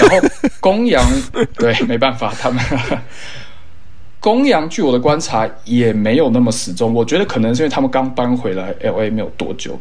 [0.00, 1.08] 然后公羊，
[1.54, 2.60] 对，没办法，他们
[4.28, 9.80] 公羊据我的观察也没有那么死忠，我觉得可能是因为他们刚搬回来 LA 没有多久。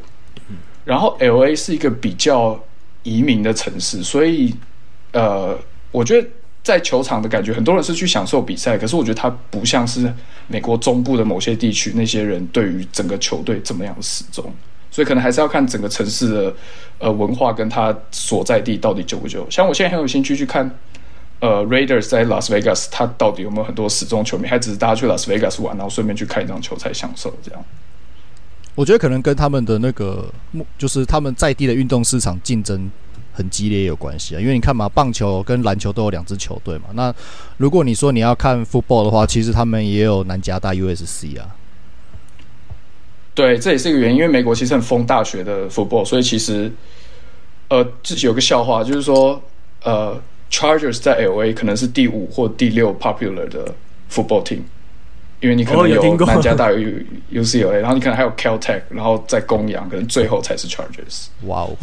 [0.86, 2.58] 然后 L A 是一个比较
[3.04, 4.56] 移民的城市，所以
[5.12, 5.60] 呃，
[5.92, 6.26] 我觉得
[6.64, 10.10] 在球场的感觉，很多人是去享受比赛，可是我觉得它不像是
[10.48, 14.46] 美国中部的某些地区那些人对于整个球队这么样的死忠，
[14.90, 16.56] 所以可能还是要看整个城市的
[17.00, 19.46] 呃文化跟它所在地到底久不久。
[19.50, 20.74] 像我现在很有兴趣去看
[21.40, 27.64] 呃 Raiders 在 Las Vegas，它到底有没有很多死忠球迷，还只是大家去 Las Vegas 玩，然后顺便去看一场球赛享受这样。
[28.76, 30.32] 我觉得可能跟他们的那个，
[30.78, 32.90] 就是他们在地的运动市场竞争
[33.34, 34.40] 很激烈有关系啊。
[34.40, 36.86] 因为你看嘛，棒球跟篮球都有两支球队嘛。
[36.94, 37.14] 那
[37.58, 41.56] 如果你说你要看 football 的话，其实他们也有南加大 USC 啊。
[43.34, 44.18] 对，这也是一个原因。
[44.18, 46.72] 因为美国其实很疯大学的 football，所以其实
[47.70, 49.42] 呃，自己有个笑话，就是说
[49.84, 50.20] 呃
[50.52, 53.74] ，Chargers 在 LA 可能是第五或第六 popular 的
[54.12, 54.62] football team。
[55.40, 56.90] 因为你可能有南加大有
[57.32, 61.28] UCLA，然后你可能还有 Caltech，然后再公羊，可能最后才是 Chargers。
[61.44, 61.78] 哇哦，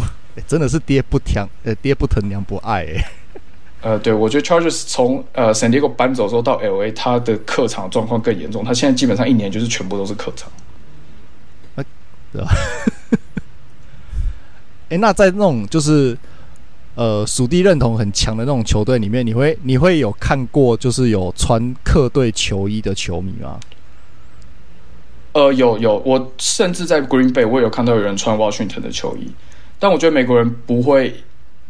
[0.49, 3.05] 真的是爹不疼，呃，爹不疼娘不爱诶。
[3.81, 10.51] 呃，对，我觉得 Chargers 从呃 San Diego 搬走之后到 LA，他的客场状况更严重，他现在基本上一年就是全部都是客场。
[11.77, 11.85] 呃，
[12.33, 12.49] 对吧？
[14.91, 16.19] 哎，那在那种就是。
[16.95, 23.59] 呃，属地认同很强的那种球队里面，你会你会有看过就是有穿客队球衣的球迷吗？
[25.33, 29.29] 呃，有有，我甚至在 Green Bay 我有看到有人穿 Washington 的球衣，
[29.81, 31.13] 但我觉得美国人不会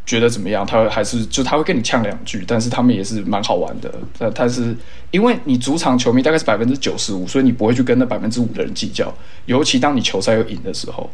[0.05, 3.91] 觉得怎么样，他还是就他会跟你呛两句，但是他们也是蛮好玩的。
[4.19, 4.77] 但，他是
[5.11, 9.11] 因为你主场球迷大概是百分之九十五，所以你不会去跟那百分之五的人计较，
[9.47, 11.11] 尤其当你球赛又赢的时候。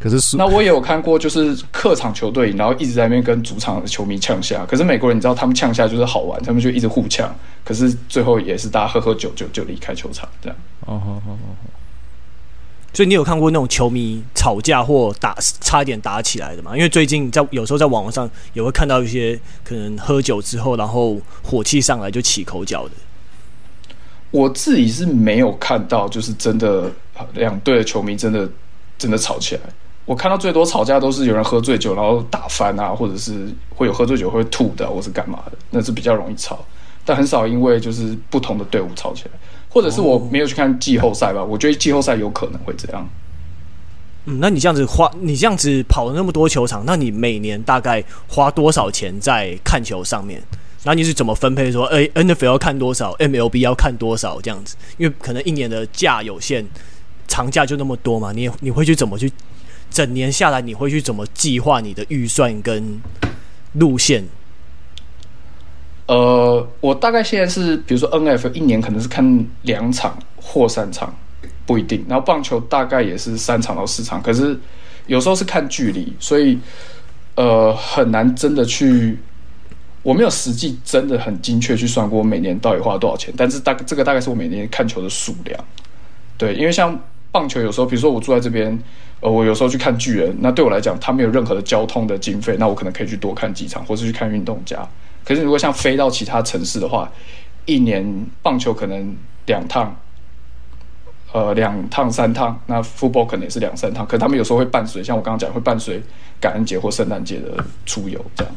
[0.00, 4.64] 可是，那我也有看过，就是客场球队，然后一直在那边跟主场的球迷呛下。
[4.64, 7.34] 可是美国人，你知道他们呛下就是好玩，他们就一直互呛。
[7.64, 10.56] 可是最后也是大家喝喝酒就就离开球场这样。
[10.86, 11.38] 哦好好好。
[12.94, 16.74] 所以你有看过那种球迷吵架或打差一点打起来的吗？
[16.74, 22.92] 因为最近在有时候在网络上也会看到一些可能喝酒之后，然后火气上来就起口角的。
[24.30, 26.90] 我自己是没有看到，就是真的
[27.34, 28.48] 两队的球迷真的
[28.96, 29.60] 真的吵起来。
[30.08, 36.64] 我看到最多吵架都是有人喝醉酒，然后打翻啊，或者是会有喝醉酒会吐的，或是干嘛的，那是比较容易吵。
[37.04, 39.30] 但很少因为就是不同的队伍吵起来，
[39.68, 41.44] 或者是我没有去看季后赛吧。
[41.44, 43.06] 我觉得季后赛有可能会这样。
[44.24, 50.42] 嗯，那你这样子花，你这样子跑了那么多球场，那你每年大概花多少钱在看球上面？
[50.84, 54.74] 那你是怎么分配说，哎，NFL 要看多少，MLB 要看多少这样子？
[54.96, 56.64] 因为可能一年的假有限，
[57.26, 59.30] 长假就那么多嘛，你你会去怎么去？
[59.90, 63.00] 整年下来，你会去怎么计划你的预算跟
[63.72, 64.24] 路线？
[66.06, 71.14] 呃，我大概现在是，比如说 N F 一年可能是看两场或三场，
[71.66, 72.04] 不一定。
[72.08, 74.58] 然后棒球大概也是三场到四场，可是
[75.06, 76.58] 有时候是看距离，所以
[77.34, 79.18] 呃很难真的去。
[80.02, 85.62] 我没有实际真的很精确去算过我每年到底花了多少钱，但是大这个大概是我每年看球的数量。
[86.38, 86.98] 对，因为像
[87.30, 88.78] 棒球有时候，比如说我住在这边。
[89.20, 94.88] 呃，我有时候去看巨人，那对我来讲，他没有任何的交通的经费，那我可能可以去多看几场，或是去看运动家。
[95.24, 97.10] 可是如果像飞到其他城市的话，
[97.66, 98.06] 一年
[98.42, 99.94] 棒球可能两趟，
[101.32, 104.06] 呃，两趟三趟，那 fball 可能也是两三趟。
[104.06, 106.00] 可是他们有时候会伴随，像我刚刚讲，会伴随
[106.40, 108.54] 感恩节或圣诞节的出游这样。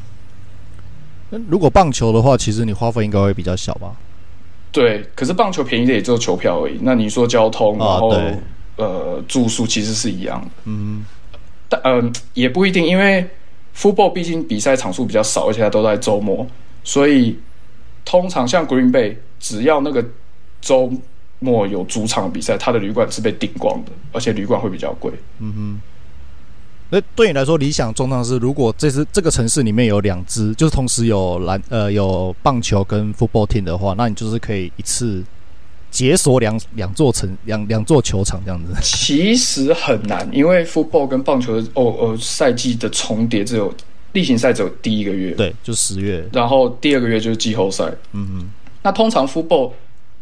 [1.31, 3.93] 那如果棒球的话，其实你花费应该会比较小吧？
[4.71, 6.77] 对，可是棒球便宜的也只有球票而已。
[6.83, 8.15] 那你说交通，然后。
[8.77, 11.05] 呃，住宿其实是一样的，嗯，
[11.69, 13.29] 但嗯、呃，也不一定，因为
[13.75, 16.47] football 毕竟比赛场数比较少，而且它都在周末，
[16.83, 17.37] 所以
[18.05, 20.03] 通常像 Green Bay，只要那个
[20.61, 20.91] 周
[21.39, 25.11] 末有主场比赛，它的旅馆是被顶光的，而且旅馆会比较贵。
[25.39, 25.81] 嗯哼，
[26.89, 35.23] 那对你来说，理想状况是，如果这是这个城市里面有两支，就是同时有篮呃有棒球跟 football team 的话，那你就是可以一次。
[35.91, 43.71] 解锁两两座城两两座球场这样子，其实很难，因为 football 跟棒球的哦呃赛季的重叠只有
[44.13, 48.49] 例行赛只有第一个月，对，就十月，然后第二个月就是季后赛，嗯嗯，
[48.81, 49.71] 那通常 football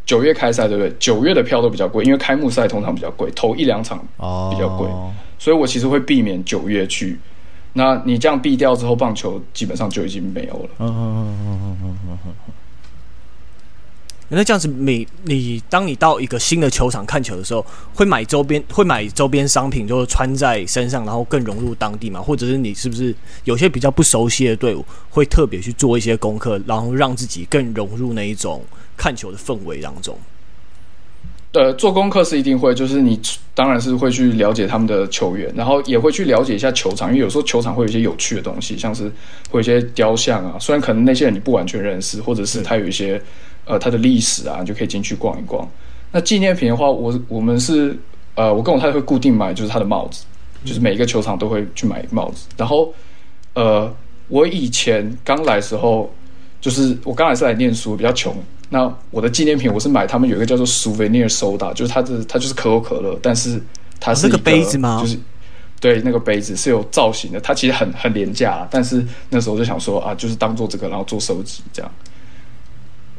[0.05, 0.91] 九月开赛对不对？
[0.99, 3.99] 九月的票都比较贵，因为开幕赛通常比较贵，头一两场
[4.51, 7.19] 比较贵，哦，所以我其实会避免九月去。
[7.73, 10.69] 那你这样避掉之后，棒球基本上就已经没有了。
[10.79, 12.53] 嗯嗯嗯嗯嗯嗯嗯。
[14.31, 17.65] 那这样子，每你当你到一个新的球场看球的时候，
[17.95, 22.21] 会买周边会买周边商品，就穿在身上，然后更融入当地嘛？
[22.21, 23.13] 或者是你是不是
[23.45, 28.63] 有些比较不熟悉的队伍，会特别去做一些功课，然后让自己更融入那一种
[28.95, 30.15] 看球的氛围当中？
[31.53, 33.19] 呃，做功课是一定会，就是你
[33.55, 39.05] 当然是会去了解他们的球员，然后也会去了解一下球场，因为有时候球场会有一些有趣的东西，像是
[39.49, 43.19] 会有一些雕像啊，虽然可能那些人你不完全认识，或者是他有一些。
[43.69, 45.65] 呃，它的历史啊，你就可以进去逛一逛。
[46.11, 47.95] 那纪念品的话，我我们是
[48.33, 50.25] 呃，我跟我太太会固定买，就是他的帽子，
[50.65, 52.47] 就是每一个球场都会去买帽子。
[52.57, 52.91] 然后，
[53.53, 53.93] 呃，
[54.27, 56.11] 我以前刚来的时候，
[56.59, 58.35] 就是我刚来是来念书，比较穷。
[58.69, 63.61] 那我的纪念品，我是买他们有一个叫做 Souvenir Soda，就是它的它就是可口可乐，但是
[63.99, 64.99] 它是一个、哦那个杯子吗？
[65.01, 65.17] 就是。
[65.81, 71.89] 对，那个杯子是有造型的，它其实很很廉价，但是那时候就想说啊，就是当做这个，然后做收集这样。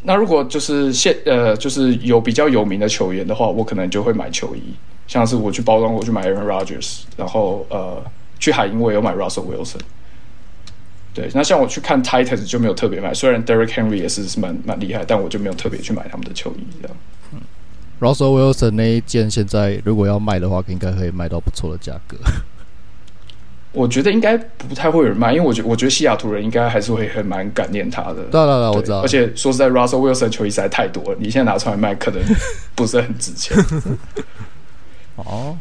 [0.03, 4.63] 那如果就是现呃，就是有比较有名的球员的话，我可能就会买球衣，
[5.07, 8.03] 像是我去包装，我去买 Aaron Rodgers，然后呃，
[8.39, 9.81] 去海鹰我也有买 Russell Wilson。
[11.13, 16.97] 对，那像我去看 Titans 就没有特别买，虽然 Derrick Henry 也是蛮蛮厉害，但我就没有特别去买他们的球衣这样。
[17.33, 17.41] 嗯
[18.01, 22.17] ，Russell Wilson 那一件现在如果要卖的话，应该可以卖到不错的价格。
[23.73, 28.15] 我觉得应该不太会有人卖，因为我觉得我觉得西雅图人应该还是会很蛮感念他的。
[28.15, 29.01] 对对对，我知道。
[29.01, 32.21] 而且说实在，Russell Wilson 球衣实在太多了，你现在拿出来卖，可能
[32.75, 33.57] 不是很值钱。
[35.15, 35.57] 哦，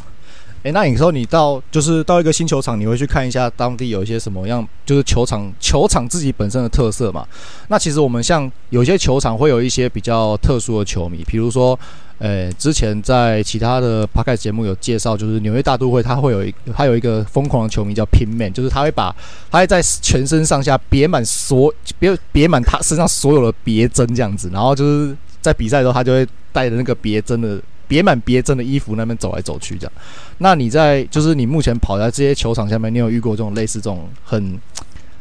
[0.64, 7.28] 哎，那你说你到就是到一个新球场，你会去看一下当地有一些什么样，就是球场球场自己本身的特色嘛？
[7.68, 11.80] 那其实我们像有些球场会有一些比较特殊的球迷，比如说。
[12.20, 19.15] 呃，之前在其他的 p o c a s t 节目有介绍，就是纽约大都会，他会有一他有一个疯狂的球迷叫 Pin Man，就是他会把
[19.49, 29.91] 他会在全身上下别满所别别满他身上所有的别针这样子，然后就是在比赛的时候，他就会带着那个别针的别满别针的衣服那边走来走去这样。
[30.39, 34.59] 那你在就是你目前跑在这些球场下面，你有遇过这种类似这种很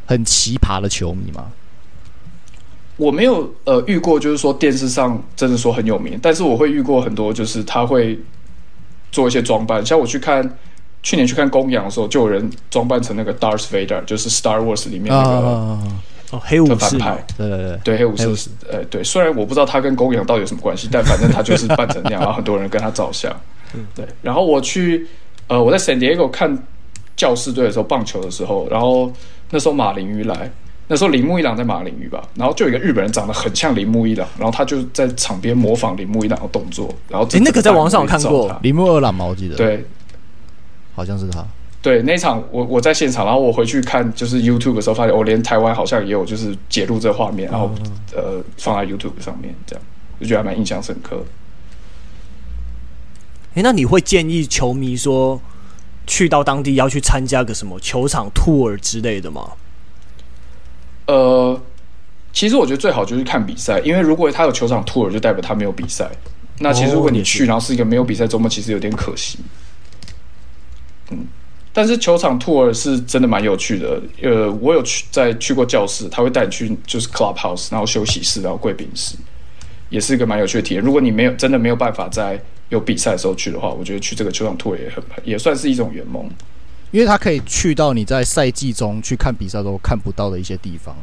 [0.05, 1.47] 很奇葩的球迷吗？
[2.99, 8.19] 我没有呃遇过，就是说电视上真的说很有名，但是我会遇过很多，就是他会
[9.13, 9.87] 做一些装扮。
[9.87, 10.59] 像我去看
[11.01, 15.47] 去年去看公羊的时候，就有人装扮成那个 Darth Vader，就是 Star Wars 里面那个
[16.33, 16.99] 哦黑武士，
[17.37, 19.05] 对对对，对黑武士，呃对。
[19.05, 23.33] 虽然我不知道他跟公羊到底有什么关系，但反正他就是扮成那样，然后很多人跟他照相。
[23.95, 24.05] 对。
[24.23, 25.07] 然后我去
[25.47, 26.59] 呃我在 San Diego 看
[27.17, 29.13] 教士队的时候，棒球的时候，然后
[29.51, 30.51] 那时候马林鱼来。
[30.91, 39.25] 那时候铃木一朗在马林鱼吧，然后就有一个日本人长得很像铃木一朗，然后他就在场边模仿铃木一朗的动作，然后诶，那个在网上有看过铃木二朗吗？
[39.27, 39.85] 我记得对，
[40.95, 41.45] 好像是他。
[41.83, 47.71] 对，那场我我在现场，然后我回去看就是 YouTube 的时候，发现我连台湾好像也有就是截录这画面，然后
[48.17, 49.85] 呃放在 YouTube 上面，这样
[50.19, 51.23] 就觉得还蛮印象深刻。
[53.55, 55.41] 诶，那你会建议球迷说
[56.07, 59.53] 去到当地要去参加个什么球场 tour 之类的吗？
[61.09, 61.61] 呃，
[62.33, 66.09] 其实我觉得最好就是看比赛，因为如果他有球场 tour，就代表他没有比赛。
[66.61, 69.39] 那其实如果你去，然后是一个没有比赛周末，其实有点可惜。
[71.11, 71.27] 嗯，
[71.73, 74.03] 但是球场 tour 是真的蛮有趣的。
[74.23, 79.17] 呃，我有去在去过教室，他会带你去就是 clubhouse，然后休息室，然后贵宾室，
[79.89, 80.83] 也是一个蛮有趣的体验。
[80.83, 82.39] 如果你没有真的没有办法在
[82.69, 86.29] 有比赛的时候去的话，我觉得去这个球场 tour 也很也算是一种圆梦。
[86.91, 90.97] 因为它可以去到你在赛季中去看比赛都看不到的一些地方。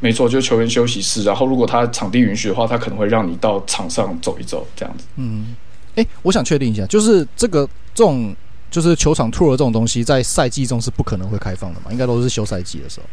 [0.00, 1.24] 没错，就是球员休息室。
[1.24, 5.04] 然后，如果他场地允许的话，他可能会让你到场上走一走，这样子。
[5.16, 5.56] 嗯，
[5.96, 8.32] 哎，我想确定一下，就是这个这种
[8.70, 11.90] 就是球场 tour 的这种东西，在赛季中是不可能会开放的嘛？
[11.90, 13.06] 应该都是休赛季的时候。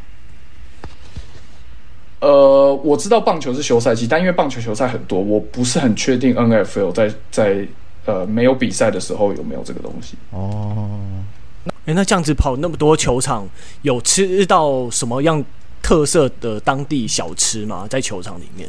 [2.28, 7.68] 呃，我知道棒球是休赛季，但因为棒球球赛很多，我不是很确定 NFL 在在
[8.06, 10.16] 呃没有比赛的时候有没有这个东西。
[10.30, 11.00] 哦。
[11.86, 13.48] 哎，那这样子跑那么多球场，
[13.84, 15.44] 有吃到什么样
[15.84, 17.86] 特色的当地小吃吗？
[17.88, 18.68] 在球场里面？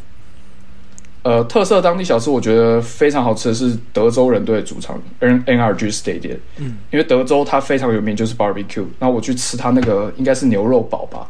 [1.23, 6.39] 呃，特色当地小吃，我觉得非常好吃的是德州人队的主场 NRG Stadium。
[6.59, 8.85] 嗯，因为德州它非常有名，就是 barbecue。
[8.99, 11.29] 那我去吃它那个应该是牛肉堡吧，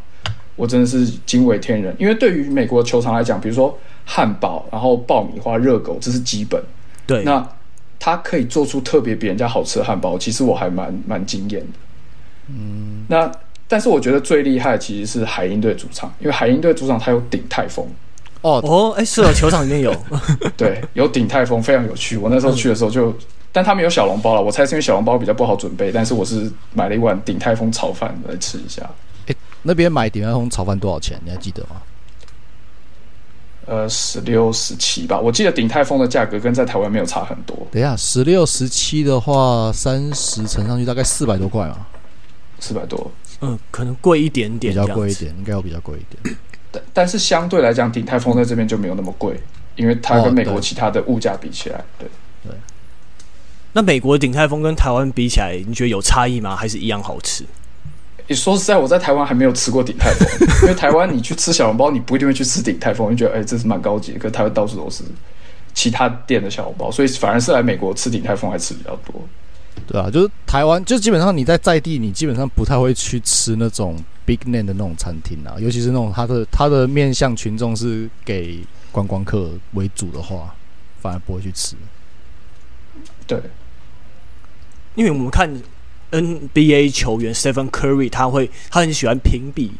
[0.56, 1.94] 我真的是惊为天人。
[1.98, 6.62] 因为对于美国球场来讲，比如说汉堡，然后爆米花、热狗，这是基本。
[7.06, 7.48] 对，那。
[7.98, 11.78] 他可以做出特别比人家好吃的汉堡，其实我还蛮蛮惊艳的。
[12.48, 13.30] 嗯，那
[13.66, 17.86] 但是我觉得最厉害其实是海鹰队主场，因为海鹰队主场它有鼎泰丰。
[18.42, 19.92] 哦哦，哎，是哦，球场里面有。
[20.56, 22.16] 对，有鼎泰丰，非常有趣。
[22.16, 23.12] 我那时候去的时候就，
[23.50, 24.42] 但他们有小笼包了。
[24.42, 28.88] 我猜是因为小笼包比较不好准备，但是我是买了一碗鼎泰丰炒饭来吃一下。
[29.26, 31.20] 哎，那边买鼎泰丰炒饭多少钱？
[31.24, 31.82] 你还记得吗？
[33.66, 37.56] 呃，十六、十七吧，我记得鼎泰丰的价格跟在台湾没有差很多。
[37.72, 41.84] 等一下，十六、十七的话，三十乘上去大概四百多块嘛，
[42.60, 43.10] 四百多。
[43.40, 46.36] 嗯，可能贵一点点，比较贵一点，应该要比较贵一点。
[46.70, 49.38] 但但是相对来讲，鼎泰丰在这边就没有那么贵，
[49.74, 52.08] 因为它跟美国其他的物价比起来，哦、对
[52.44, 52.52] 对。
[53.72, 56.54] 那美国的鼎泰丰跟台湾比起来，你觉得有差异吗？
[56.54, 57.44] 还是一样好吃？
[58.28, 64.18] 你说实在，我在台湾还没有吃过鼎泰丰，因为台湾你去吃小笼包，你不一定会去吃鼎泰丰，你觉得哎、欸，这是蛮高级的。
[64.18, 65.04] 可是台湾到处都是，
[65.74, 69.14] 其他店的小笼包，所以反而是来美国吃鼎泰丰还吃比较多。
[69.86, 78.60] 对啊，就是台湾，就基本上你在在地，你基本上不太会去吃那种 big name 的那种餐厅啊，尤其是那种它的它的面向群众是给
[78.90, 80.52] 观光客为主的话，
[81.00, 81.76] 反而不会去吃。
[83.26, 83.38] 对，
[84.94, 85.48] 因为我们看
[86.20, 89.72] NBA 球员 Stephen Curry，他会他很喜欢评比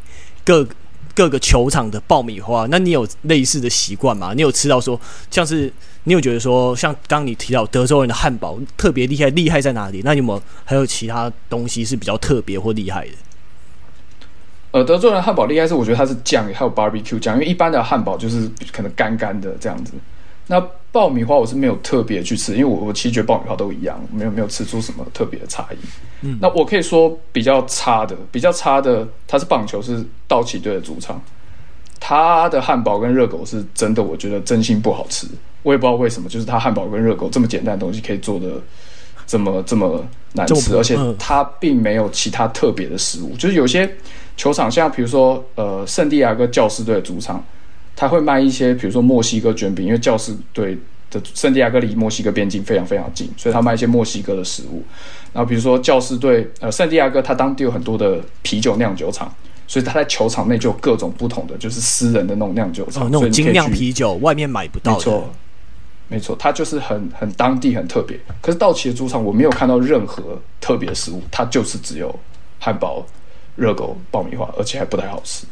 [0.45, 0.67] 各
[1.15, 2.67] 各个球场的爆米花。
[2.71, 4.33] 那你有类似的习惯吗？
[4.35, 5.73] 你有吃到说像是？
[6.09, 10.03] 你有觉得说，像刚刚你提到德州人的汉堡特别厉害，厉害在哪里？
[10.05, 13.11] 那你有没有还有其他东西是比较特别或厉害的？
[14.71, 19.95] 呃，德州人汉堡厉害是我觉得它是酱，还有 barbecue 酱，因为一般的汉堡就是可能干干的这样子。
[20.47, 20.65] 那
[20.97, 25.77] 爆米花我是没有特别去吃，因为我我其实觉得爆米花都一样，没有没有吃出什么特别的差异。
[26.23, 31.21] 嗯，那我可以说比较差的，比较差的，它是棒球是道奇队的主场，
[32.01, 35.27] 它的汉堡跟热狗是真的，我觉得真心不好吃。
[35.63, 38.53] 我也不知道为什么，就是它汉堡跟热狗这么简单的东西可以做的
[39.27, 43.37] 这么这么难吃，而且它并没有其他特别的食物。
[43.37, 43.87] 就是有些
[44.35, 47.45] 球场，像比如说呃圣地亚哥教师队的主场，
[47.97, 50.79] 他会卖一些比如说墨西哥卷饼，因为教士队
[51.11, 54.85] 的圣地亚哥离墨西哥边境非常非常近，所以他卖一些墨西哥的食物。
[55.33, 59.35] 然后比如说教士队呃圣地亚哥，他当地有很多的啤酒酿酒厂。
[59.69, 65.23] 所以他在球场内就有各种不同的，就是私人的那种酿酒厂，哦，那种精酿啤酒，外面买不到的。
[66.07, 68.17] 没错，它就是很很当地很特别。
[68.41, 72.17] 可是道奇的主场我没有看到任何特别的食物，它就是只有
[72.61, 73.05] 汉堡、
[73.57, 75.45] 热狗、爆米花，而且还不太好吃。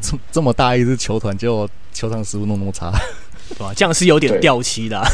[0.00, 2.92] 这这么大一支球团，结果球场食物弄那么差，
[3.50, 3.72] 对吧？
[3.74, 5.04] 这样是有点掉漆的啊。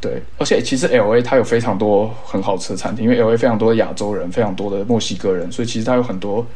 [0.00, 0.12] 对。
[0.12, 6.46] 对，而且其实 LA 它有非常多很好吃的餐厅，因为 LA 非常多的亚洲人，非常多的墨西哥人，所以其实它有很多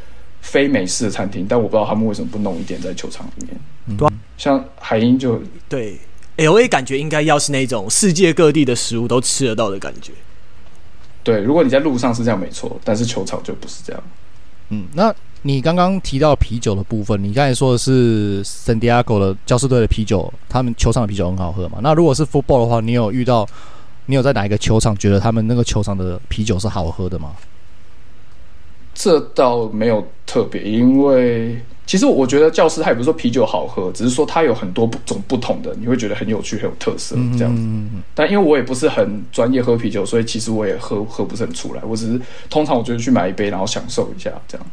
[0.40, 1.44] 非美式的餐厅。
[1.46, 3.98] 但我不知道他们为什么不弄一点在球场里面。
[3.98, 4.08] 对，
[4.38, 5.98] 像海鹰就对。
[6.36, 10.10] L A 感觉应该要是那种世界各地的食物都吃得到的感觉。
[11.22, 14.02] 对，如果你在路上是这样没错，但是球场就不是这样。
[14.70, 15.14] 嗯，那
[15.46, 21.80] 你刚刚提到啤酒的部分，你刚才说的是圣地亚哥的教士队的啤酒，他们球场的啤酒很好喝嘛？
[21.82, 23.46] 那如果是 football 的话，你有遇到，
[24.06, 27.32] 你有在哪一个球场觉得他们那个球场的啤酒是好喝的吗？
[28.94, 31.60] 这倒没有特别，因为。
[31.86, 37.62] 其实我觉得教师他也不是说啤酒好喝，只是说它有很多种不同的，你会觉得很有趣、很有特色这样子。
[38.14, 41.82] 但因为我也不是很专业喝啤酒，所以其实我也喝喝不是很出来。
[41.84, 42.18] 我只是
[42.48, 44.66] 通常我就是去买一杯，然后享受一下这样。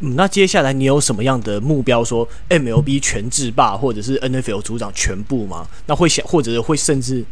[0.00, 2.04] 嗯，那接下来你有什么样的目标？
[2.04, 5.66] 说 MLB 全制霸，或者是 NFL 组长全部吗？
[5.86, 7.24] 那会想，或者会甚至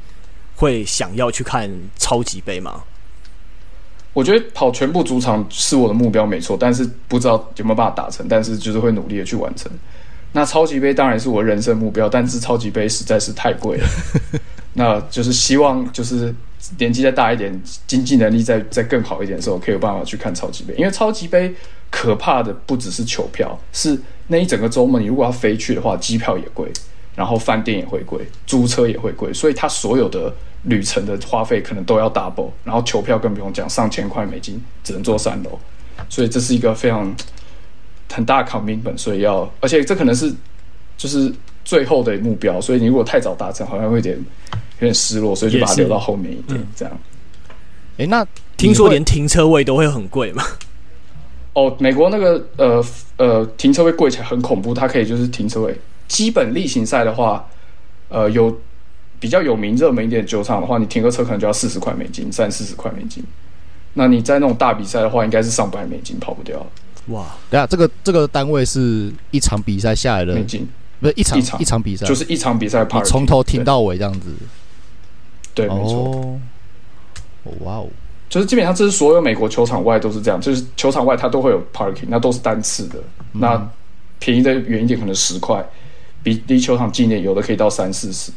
[0.56, 2.82] 会想要去看超级杯吗？
[4.12, 9.70] 我觉得跑全部主场是我的目标，没错，但是不知道有没有办法达成，但是就是会努力的去完成。
[10.32, 13.88] 那超级杯当然是我人生目标，但是超级杯实在是太贵了。
[14.74, 16.34] 那就是希望就是
[16.78, 20.74] 年纪再大一点，经济能力再再更好一点的时候，可以有办法去看超级杯。
[20.76, 21.54] 因为超级杯
[21.96, 26.70] 可怕的不只是球票，是那一整个周末，你如果要飞去的话，机票也贵，
[27.14, 30.32] 然后饭店也会贵，租车也会贵，所以它所有的。
[30.62, 35.56] 旅程的花费可能都要 double，然后球票更不用讲，上千块美金只能坐三楼，
[36.08, 37.14] 所以这是一个非常
[38.12, 40.34] 很大的 commitment，所以要，而且这可能是
[40.96, 41.32] 就是
[41.64, 46.98] 最后的目标，所以你如果太早达成，好像会有点有点失落，所以就把它留到后面一点，嗯、这样。
[47.98, 48.26] 诶，那
[48.56, 50.42] 听说连停车位都会很贵吗？
[51.56, 52.84] 哦，美国那个呃
[53.16, 55.74] 呃停车位贵起来很恐怖，它可以就是停车位，
[56.06, 57.48] 基本例行赛的话，
[58.10, 58.56] 呃有。
[59.18, 63.24] 比较有名、热门一点的球场的话，你停个车可能就要四十块美金，三四十块美金。
[63.94, 66.64] 那你在那种大比赛的话，应该是上百美金跑不掉。
[67.06, 67.24] 哇！
[67.48, 70.68] 等下这个这个单位是一场比赛下来的美金，
[71.00, 74.34] 不是一场一场，一场比赛，就是一场比赛，你从头停到尾这样子。
[75.54, 76.38] 对，对没错。
[77.44, 77.88] 哦，哇哦！
[78.36, 82.98] 就是基本上这是所有美国球场外都是这样，就是球场外它都会有 parking，那都是单次的。
[83.32, 83.70] 嗯、那
[84.18, 85.64] 便宜的远一点可能十块，
[86.22, 88.30] 比离球场近一点有的可以到三四十。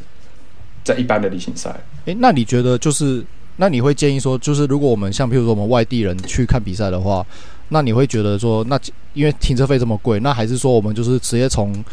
[0.81, 1.69] 在一般的例行赛，
[2.05, 3.23] 诶，那你觉得就是，
[3.57, 7.23] 那你会建议说，就是如果我们像譬如说我们外地人去看比赛的话，
[7.67, 8.79] 那你会觉得说，那
[9.13, 11.83] 因为停车费这么贵，那还是说我们就是直接从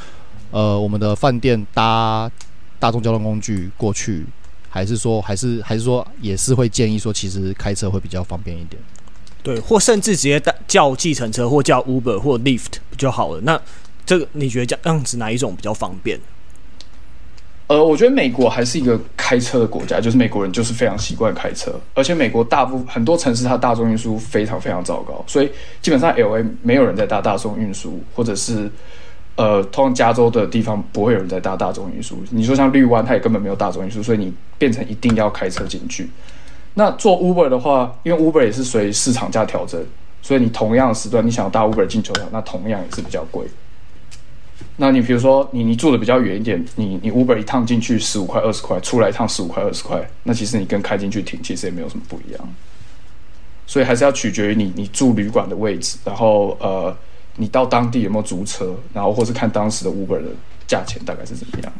[0.52, 2.30] 呃我们的饭店搭
[2.78, 4.24] 大众交通工具过去，
[4.76, 8.80] 还是说还是还是说也是会建议说，其实开车会比较方便一点？
[9.42, 13.40] 对，或甚至直接叫计程车或叫 Uber 或 Lyft 就好了。
[13.40, 13.58] 那
[14.04, 16.20] 这个你觉得这样子哪一种比较方便？
[17.68, 25.50] 呃，我觉得美国还是一个开车的国家，就是美国人就是非常习惯开车，而且美国大部分很多城市它大众运输非常非常糟糕，所以
[25.80, 28.70] 基本上 LA 没有人在搭大众运输，或者是
[29.36, 32.16] 呃，通常加州的地方不会有人在搭大众运输。
[32.30, 36.08] 你说像绿湾，它也根本没有大众运输，所以你变成一定要开车进去。
[36.72, 39.78] 那做 Uber 的话，因为 Uber 也是随市场价调整，
[40.22, 43.46] 所以你同样的时段，你想要搭 Uber 进球场，那同样也是比较贵。
[44.76, 52.54] 那你比如说你你住的比较远一点，你你 Uber 一趟进去十五块二十块，出来一趟十五块二十块，那其实你跟开进去停其实也没有什么不一样。
[53.66, 56.96] 所以还是要取决于你你住旅馆的位置，然后呃。
[57.36, 60.30] 你到当地有没有租车，然后或是看当时的 Uber 的
[60.66, 61.72] 价钱大概是怎么样？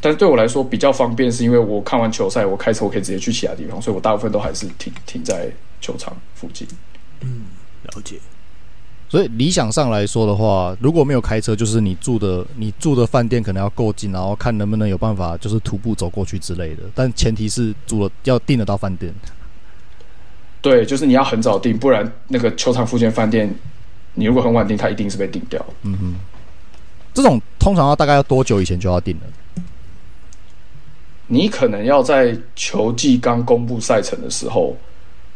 [0.00, 5.50] 但是对我来说比较方便，是因为我看完球赛，我开车我可以直接去其他地方，所以我大部分都还是停停在
[5.80, 6.66] 球场附近。
[7.20, 7.42] 嗯，
[7.82, 8.16] 了解。
[9.10, 16.84] 所以理想上来说的话，如果没有开车，就是你住的你住的饭店可能要够近，然后看能不能有办法就是徒步走过去之类的。
[16.94, 19.12] 但前提是住了要订得到饭店。
[20.62, 23.54] 对，就是你要很早订，不然那个球场附近饭店。
[24.14, 25.64] 你如果很晚定，它一定是被订掉。
[25.82, 26.14] 嗯哼，
[27.14, 29.62] 这种通常要大概要多久以前就要定了？
[31.28, 34.76] 你可能要在球季刚公布赛程的时候，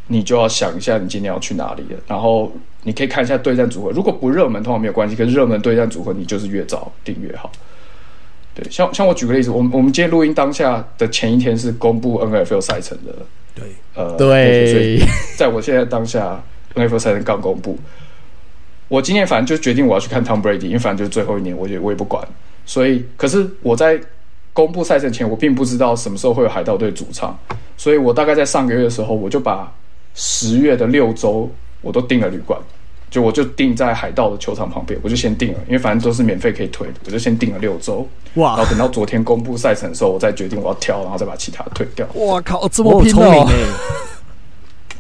[0.09, 2.01] 你就要想一下你今天要去哪里了。
[2.09, 2.53] 然后
[2.83, 5.15] 你可以看一下对战组合，如果不热门，通常没有关系。
[5.15, 7.53] 可是热门对战组合，你就是越早定越好。
[8.55, 13.15] 对，像像我举个例子，我们我们今天录音当下的前一天是公布 NFL 赛程的。
[13.55, 13.65] 对，
[13.95, 15.01] 呃，对，所以
[15.37, 16.43] 在我现在当下
[16.75, 17.79] NFL 赛程刚公布。
[18.89, 22.27] 我今年反正就决定我要去看 Tom Brady，因为反正就是最后一年，我也我也不管。
[22.67, 24.01] 所以，可是我在
[24.53, 27.39] 公布赛程前，我并不知道什么时候会有海盗队主场，
[27.77, 29.73] 所以我大概在上个月的时候，我就把
[30.15, 31.51] 十月的六周
[31.83, 32.59] 我都订了旅馆，
[33.11, 38.09] 就我就订在海盗的球场旁边，我就先订了，因为反正都是免费可以退，我就先订了六周。
[38.35, 38.57] 哇！
[38.57, 42.07] 然后等到昨天公布赛程的时候，我再决定我要挑，然后再把其他退掉。
[42.15, 43.47] 哇靠，这么拼哦！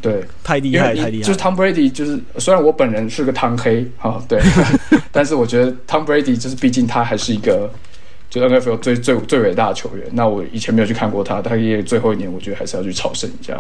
[0.04, 1.26] 对，太厉害，太厉害！
[1.26, 4.38] 就是 Tom Brady，就是虽然我本人是个汤黑 哈，对，
[5.10, 7.72] 但是我觉得 Tom Brady 就是毕竟他还是一个
[8.28, 10.06] 就 NFL 最最最伟大的球员。
[10.12, 13.58] 那我以前没有去看过他，他也最后一年，我觉得还是要去朝圣一下。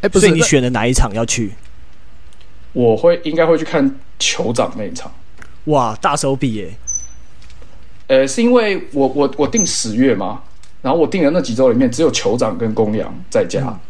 [0.00, 1.50] 哎，不是，你选的哪一场要去？
[2.72, 3.84] 我会应该会去看
[4.20, 5.12] 酋长那一场。
[5.64, 6.70] 哇，大手笔耶！
[8.06, 10.40] 呃，是因为我我我定十月嘛，
[10.82, 13.62] 然后我定的那几周里面只有酋长跟公羊在家。
[13.66, 13.80] 嗯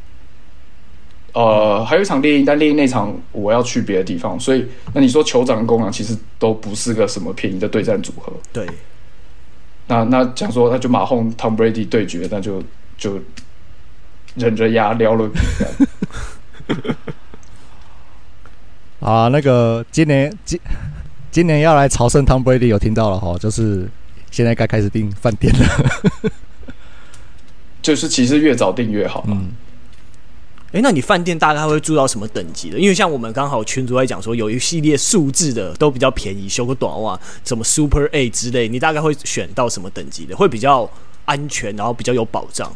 [1.38, 8.32] 呃，还有一场猎鹰，但猎鹰那场我要去别的地方，所以那你说酋长跟公羊其实都不是个什么便宜的对战组合。
[8.52, 8.66] 对，
[9.86, 12.60] 那那讲说那就马轰 Tom Brady 对决，那就
[12.96, 13.20] 就
[14.34, 15.68] 忍着牙撩了比赛。
[18.98, 20.58] 啊，那个今年今
[21.30, 23.88] 今年要来朝圣 Tom Brady 有听到了哈，就是
[24.32, 26.30] 现在该开始订饭店了。
[27.80, 29.24] 就是其实越早订越好。
[29.28, 29.52] 嗯。
[30.70, 32.78] 哎，那你饭店大概会住到什么等级的？
[32.78, 40.36] 因为像我们刚好群主在讲说，有一系列数字的都比较便宜，修个短袜，什么 Super A 之类，你大概会选到什么等级的？
[40.36, 40.90] 会比较
[41.24, 42.70] 安全，然后比较有保障。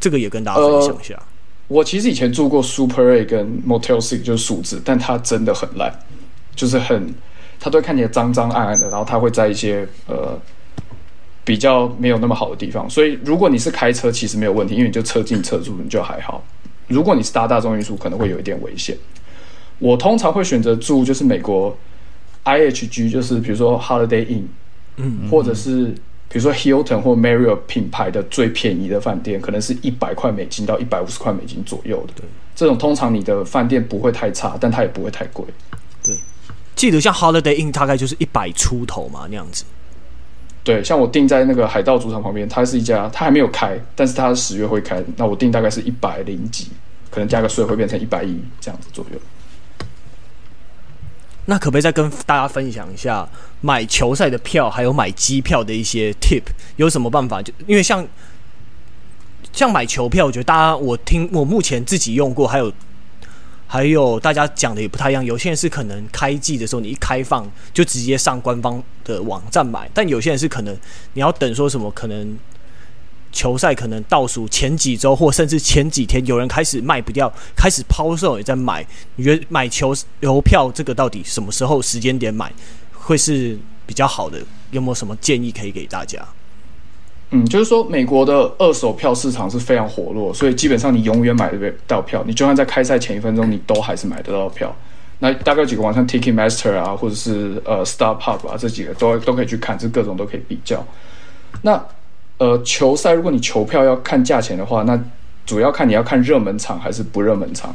[0.00, 1.22] 这个也跟大家分享一下。
[1.68, 5.92] 我其实以前住过 Super A 跟 Motel Six，就是数字，但它真的很烂，
[6.56, 7.14] 就是很，
[7.60, 10.38] 它都看起来脏脏暗暗的，然后它会在一些呃
[11.44, 12.88] 比较没有那么好的地方。
[12.88, 16.42] 所以如果你是开车，其实没有问题，因为你就车进车出，你就还好。
[16.92, 18.96] 如果你是搭大众运输，可能会有一点危险。
[19.78, 21.76] 我通常会选择住就是美国
[22.44, 24.42] IHG，就是比如说 Holiday Inn，
[24.96, 25.86] 嗯，嗯，或者是
[26.28, 32.12] 比如说 Hilton 或 Marriott 品牌的最便宜的饭店，可能是一百块美金到一百五十块美金左右的。
[32.16, 32.24] 对，
[32.54, 35.44] 这种通常你的饭店不会太差，但它也不会太贵。
[36.04, 36.16] 对，
[36.76, 39.64] 记得像 Holiday Inn 大概就是一百出头嘛那样子。
[40.64, 45.02] 对，像我订在那个海盗主场旁边，它是一家，它还没有开，但是它十月会开。
[45.16, 46.68] 那我订大概是一百零几，
[47.12, 49.20] 可能加个税会变成一百一这样子左右。
[51.44, 53.28] 那可不可以再跟大家分享一下
[53.60, 56.42] 买球赛的票，还有买机票的一些 tip？
[56.74, 57.40] 有什么办法？
[57.40, 58.04] 就因为像
[59.52, 62.72] 像买球票，我觉得大家我听我目前自己用过，还有。
[63.64, 70.76] 还有大家讲的也不太一样，有些人是可能开季的时候你一开放就直接上官方的网站买，但有些人是可能
[71.14, 72.36] 你要等说什么，可能
[73.32, 78.86] 球赛可能倒数前几周或甚至前几天，有人开始卖不掉，开始抛售也在买。
[79.16, 82.52] 你觉得买球邮票这个到底什么时候时间点买
[82.92, 84.38] 会是比较好的？
[84.70, 86.22] 有没有什么建议可以给大家？
[87.34, 92.22] 嗯，就是说，美国的二手票市场是非常活络，所以基本上你永远买得到票。
[92.26, 94.74] 你就算在开赛前一分钟，你都还是买得到票。
[95.18, 100.84] 那大概几个网站，Ticketmaster 啊，或者是呃 StubHub 啊，这几个都都可以去看，这各种都可以比较。
[101.62, 101.82] 那
[102.42, 105.00] 呃，球赛如果你球票要看价钱的话，那
[105.46, 107.72] 主要看你要看热门场还是不热门场。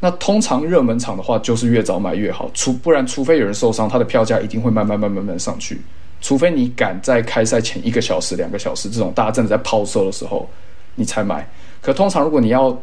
[0.00, 5.82] 那通常热门场的话，就是越早买越好，除不然，除非有人受伤，他的票价一定会慢慢慢慢慢上去。
[6.22, 10.48] 除非你赶在开赛前一个小时、两个小时这种大家真的在抛售的时候，
[10.94, 11.46] 你才买。
[11.82, 12.74] 可通常如果你要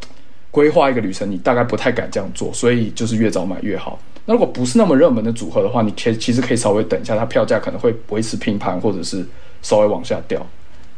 [0.52, 3.98] 规划一个旅程，你大概不太敢这样做，所以就是越早买越好。
[4.24, 9.28] 那如果不是那么热门的组合的话，你可其实可以稍微等一下，它票价可能会维持平盘，或者是
[9.64, 10.46] 稍微往下掉。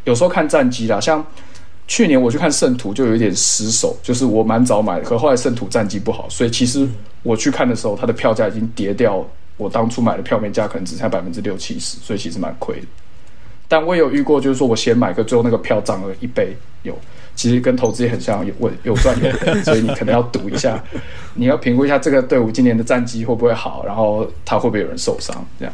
[0.05, 1.23] 有时候看战绩啦，像
[1.87, 6.87] 去年我去看圣徒就有一点失手，就是我蛮早买的，可后来圣徒战绩不好，所以其实
[7.21, 9.23] 我去看的时候，它的票价已经跌掉，
[9.57, 12.87] 我当初买的票面价可能只剩下百分之六七十，所以其实蛮亏的。
[13.67, 16.97] 但我也有遇过，就是说我先买个，最后那个票涨了一倍，有。
[17.35, 20.81] 其实跟投资也很像，有稳有赚有赔，所以你可能要赌一下，
[21.35, 25.73] 你要评估一下这个队伍今年的战绩会不会好，然后他会不会有人受伤，这样。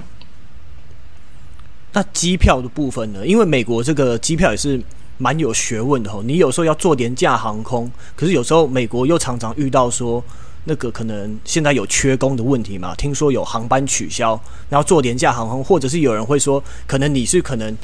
[1.93, 3.25] 那机票的部分呢？
[3.25, 4.81] 因为美国这个机票也是
[5.17, 6.23] 蛮有学问的吼。
[6.23, 10.23] 你有时候要做廉价航空，可是有时候美国又常常遇到说
[10.65, 12.95] 那个可能现在有缺工的问题嘛。
[12.95, 14.39] 听说有航班取消，
[14.69, 17.75] 然后做廉价航空，或者是有人会说，可能你是可能。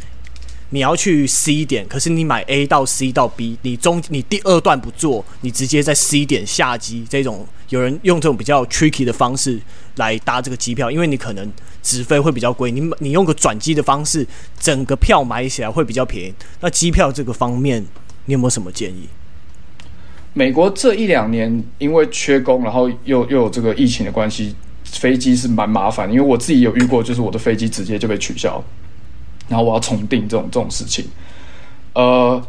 [0.69, 7.05] 你要去 C 点，可是你买 A 到 C 到 B，你中你第二段不做，你直接在 C 点下机。
[7.09, 9.59] 这种有人用这种比较 tricky 的方式
[9.95, 11.51] 来搭这个机票，因为你可能
[11.81, 14.25] 直飞会比较贵，你你用个转机的方式，
[14.59, 16.33] 整个票买起来会比较便宜。
[16.61, 17.85] 那机票这个方面，
[18.25, 19.07] 你有没有什么建议？
[20.33, 26.09] 美国这一两年因为缺工，然后又又有这个疫情的关系，飞机是蛮麻烦。
[26.11, 28.63] 因为我自己有遇过，就是我的飞机直接就被取消。
[29.49, 31.05] 然后我要重订这种这种事情，
[31.93, 32.45] 呃，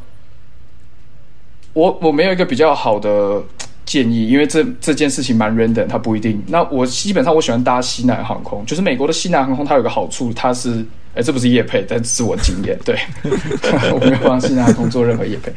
[1.72, 3.40] 我我没有一个比较好的
[3.89, 6.41] 建议，因为这这件事情蛮 random，它不一定。
[6.47, 10.84] 那我基本上我喜欢搭西南航空，就是美国的西南航空，它有个好处，它是，
[11.14, 12.97] 哎，这不是叶配，但是我经验，对，
[13.91, 15.51] 我没有帮西南航空做任何业配。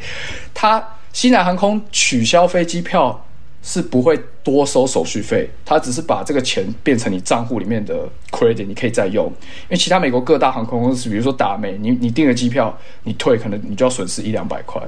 [0.54, 3.22] 它西南航空取消飞机票。
[3.64, 7.94] 是不会多收手续费，它只是把这个钱变成你账户里面的
[8.32, 9.26] credit，你可以再用。
[9.26, 14.82] 因为其他美国各大航空公司，比如说达美，你你订了机票，你退可能你就要损失一两百块。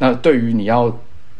[0.00, 0.92] 那对于你要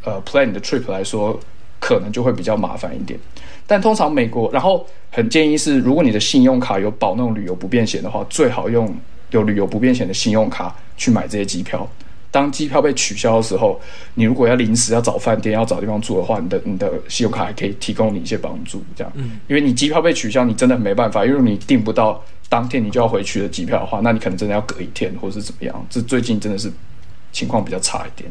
[0.06, 1.38] 呃 plan 你的 trip 来说，
[1.78, 3.20] 可能就会比较麻烦一点。
[3.66, 8.94] 但通常美国，然后很建议是，如果你的信用卡有保那种旅游不便险的话，最好用
[9.30, 11.86] 有旅游不便险的信用卡去买这些机票。
[12.30, 13.80] 当机票被取消的时候，
[14.14, 19.12] 你如果要临时要找饭店、要找地方住的话，你的你的信用卡还可以提供你一些帮助，这样。
[19.16, 25.86] 嗯，因为你机票被取消，你真的没办法，因为你订不到当天你就要回去的机票的话，那你可能真的要隔一天，或是怎么样。
[25.88, 26.70] 这最近真的是
[27.32, 28.30] 情况比较差一点。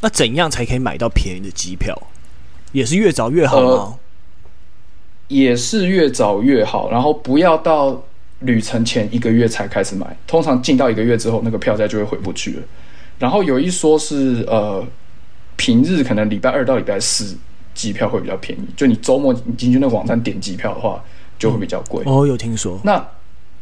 [0.00, 1.96] 那怎样才可以买到便宜的机票？
[2.72, 3.66] 也是越早越好吗？
[3.68, 3.98] 呃，
[5.28, 8.02] 也是越早越好，然后不要到。
[8.42, 12.62] 旅程前一个月才开始买，通常进到一个月之后，那个票价就会回不去了。
[13.18, 14.86] 然后有一说是，呃，
[15.56, 17.36] 平日可能礼拜二到礼拜四
[17.74, 21.02] 机票会比较便宜，就你周末你进去那个网站点机票的话，
[21.36, 22.04] 就会比较贵。
[22.06, 22.14] 嗯。
[22.14, 22.78] 哦，有听说。
[22.84, 23.04] 那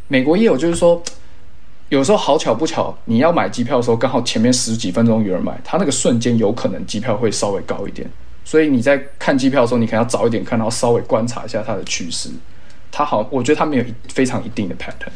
[0.09, 1.03] 美国也有，就是说，
[1.89, 8.09] 有时候好巧不巧，你要买机票的时候，刚好前面十几分钟有人买，他那个瞬间有可能机票会稍微高一点。
[8.45, 12.29] 所以你在看机票的时候，你可能要早一点看，然后稍微观察一下它的趋势。
[12.91, 15.11] 它好，我觉得它没有非常一定的 pattern。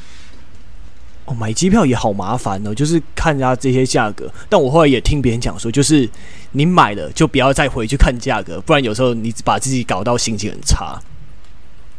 [1.24, 4.32] 哦，买机票也好麻烦哦，就是看一下这些价格。
[4.48, 6.08] 但我后来也听别人讲说，就是
[6.52, 11.00] 你买了就不要再回去看价格，不然有时候你把自己搞到心情很差。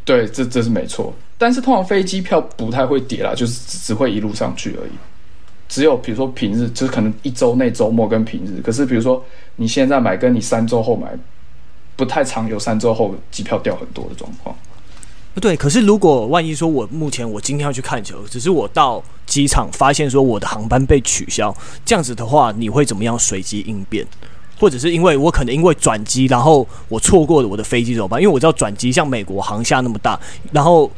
[0.03, 1.13] 对，这这是没错。
[1.37, 4.91] 但是通常飞机票不太会跌啦，就是只只会一路上去而已。
[5.67, 8.61] 只有比如说平日，就是可能一周内周末跟平日。
[8.61, 9.23] 可是比如说
[9.55, 11.11] 你现在买，跟你三周后买，
[11.95, 14.55] 不太常有三周后机票掉很多的状况。
[15.33, 24.05] 不对，可是如果万一说，我目前我今天要去看球，只是我到机场发现说我的航班被取消，这样子的话，你会怎么样随机应变？
[24.61, 28.21] 或者是因为我可能因为转机，然后我错过了我的飞机怎么办？
[28.21, 30.19] 因为我知道转机像美国航厦那么大，
[30.51, 30.89] 然后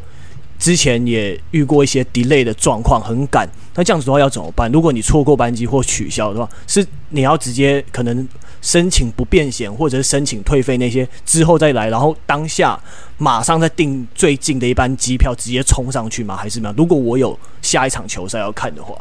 [0.59, 3.47] 之前也遇过一些 delay 的状况，很赶。
[3.75, 4.69] 那这样子的话要怎么办？
[4.69, 8.27] 如果你错过班机或取消的话，是你要直接可能
[8.61, 12.77] 申请不便险，或者是申请退费那些之后再来，然后当下
[13.17, 16.35] 马上再订最近的一班机票，直接冲上去吗？
[16.35, 16.75] 还是怎么样？
[16.77, 18.93] 如果我有下一场球赛要看的话，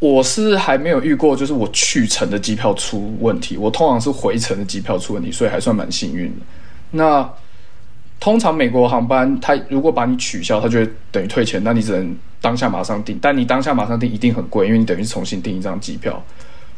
[0.00, 6.40] 我是还没有遇过，就是我去程的机票出问题，我通常是回程的机票出问题，所以还算蛮幸运的。
[6.90, 7.30] 那
[8.18, 16.20] 通常美国航班，它如果把你取消，它就会等于退钱，那你只能当下马上订，但你当下马上订一定很贵，因为你等于是重新订一张机票。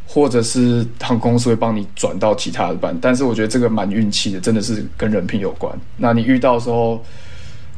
[0.04, 5.74] 或者是航空公司会帮你转到其他的班，但是我觉得这个蛮运气的，真的是跟人品有关。
[5.96, 7.02] 那你遇到时候，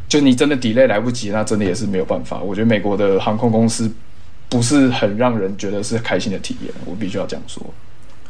[0.08, 2.40] 就你真的 delay 来不及，那真的也是没有办法。
[2.40, 3.88] 我觉得美国的航空公司
[4.54, 7.60] 不是很让人觉得是开心的体验，我必须要这样说。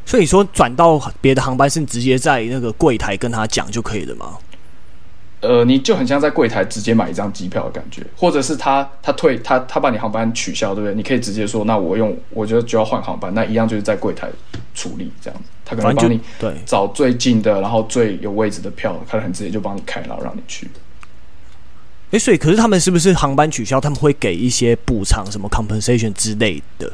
[0.07, 4.39] 所以说转到别的航班是直接在那个柜台跟他讲就可以了吗？
[5.41, 10.95] 呃，你就很像在柜台直接买一张机票的感觉，或者是他他退他他把你航班取消，对不对？
[10.95, 14.27] 你可以直接说，那我用我觉得就要换航班，那一样就是在柜台
[14.75, 20.67] 处理这样子，他可能帮你对找最近的，然后最有位置的票，他很直接就帮你开，然后让你去。
[22.15, 26.93] 诶，所以可是他们是不是航班取消，他们会给一些补偿，什么 compensation 之类的？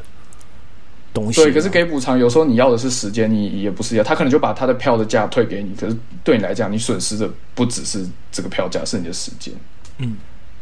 [1.13, 9.53] 东西对，可是给补偿，有时候你要的是时间，你也不是要，他可能就把他的票的价退给你，可是对你来讲，你损失的不只是这个票价，是你的时间。
[9.97, 10.15] 嗯，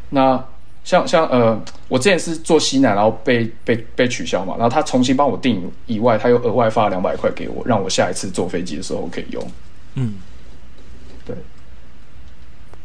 [0.09, 0.43] 那
[0.83, 9.51] 像像呃，我之前是坐西南，然后被被被取消嘛，然后他重新帮我订以外，他又额外发了两百块给我，让我下一次坐飞机的时候可以用。
[9.93, 10.28] 嗯，对，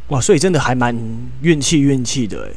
[0.09, 0.97] 哇，所以真的还蛮
[1.43, 2.51] 运气运气的哎。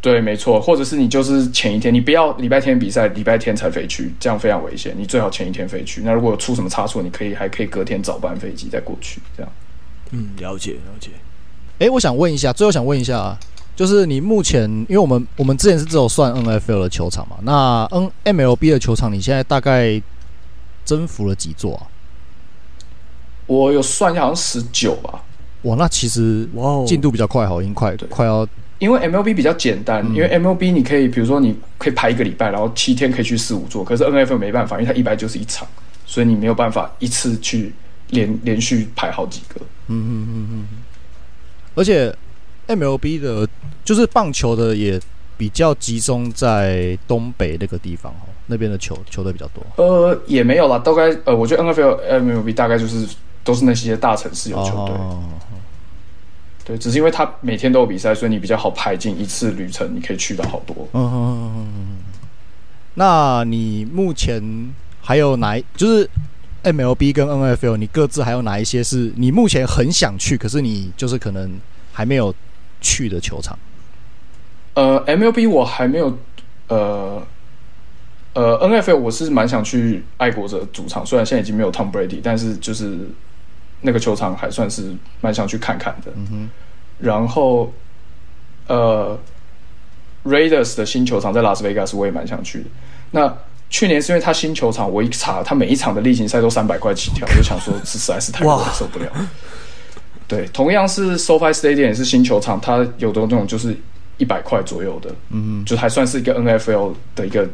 [0.00, 4.94] 对，没错，或者是你就是前一天，你不要礼拜天比赛，礼拜天才飞去，这样非常危险。
[4.96, 6.02] 你最好前一天飞去。
[6.04, 9.52] 那如果有出什么差错，你可以还可以隔天早班飞机再过去，这样。
[10.12, 11.10] 嗯，了解了解。
[11.80, 13.36] 哎，我想问一下，最后想问一下，
[13.74, 20.00] 就是你目前，因为我们我们之前是只有算 NFL 的球场嘛，那 N MLB 的球场，你现在大概
[20.84, 21.86] 征服了几座啊？
[23.46, 25.24] 我有算一下，好像十九吧。
[25.62, 28.46] 哇，那其实哇，进度比较快，好，已经快快要。
[28.78, 33.82] 因为 MLB 比较简单，嗯、因为 MLB 你可以，比如说你可以排一个礼拜，然后七天可以去四五座。
[33.82, 35.66] 可是 NFL 没办法，因为它一百就是一场，
[36.06, 37.72] 所以你没有办法一次去
[38.10, 39.60] 连连续排好几个。
[39.88, 40.66] 嗯嗯嗯嗯。
[41.74, 42.14] 而且
[42.68, 43.48] MLB 的，
[43.84, 45.00] 就是棒球的也
[45.36, 49.60] 比较集中在东北那个地方哦，那边的球球队比较多。
[49.74, 53.08] 呃，也没有啦，大概呃，我觉得 NFL、MLB 大概就是
[53.42, 54.94] 都是那些大城市有球队。
[54.94, 55.20] 哦
[56.68, 60.86] 对，只是因为他每天都有比赛，所以你比较好排进一次旅程，你可以去到好多。
[60.92, 61.96] 嗯嗯嗯。
[62.92, 64.42] 那你目前
[65.00, 66.06] 还有哪就是
[66.64, 71.58] MLB 跟 NFL，你各自还有哪一些是你目前很想去，可是你就是可能
[71.90, 72.34] 还没有
[72.82, 73.58] 去的球场？
[74.74, 76.18] 呃，MLB 我还没有，
[76.68, 77.26] 呃
[78.34, 83.08] 呃，NFL 我是蛮想去爱国者主场，虽然现在已经没有 Tom Brady，但是就是。
[83.80, 86.50] 那个球场还算是蛮想去看看的，嗯、哼
[86.98, 87.72] 然后，
[88.66, 89.18] 呃
[90.24, 92.64] ，Raiders 的新球场在拉斯维加斯，我也蛮想去的。
[93.12, 93.32] 那
[93.70, 99.10] 去年是因为他新球场，我一查，他每一场的例行赛都三百块起跳，我就想说是实在是太贵， 受不了。
[100.26, 103.76] 对，同样是 SoFi Stadium 也是新球场，它有的那种就是
[104.16, 107.48] 一百块左右的，嗯，就还算是一个 NFL 的一个。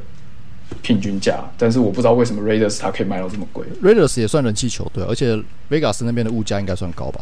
[0.82, 3.64] 平均价，但是我不知道为什么 Raiders 它可以卖到这么贵。
[3.82, 5.36] Raiders 也算人气球队，而且
[5.70, 7.20] Vegas 那边的物价应该算高吧？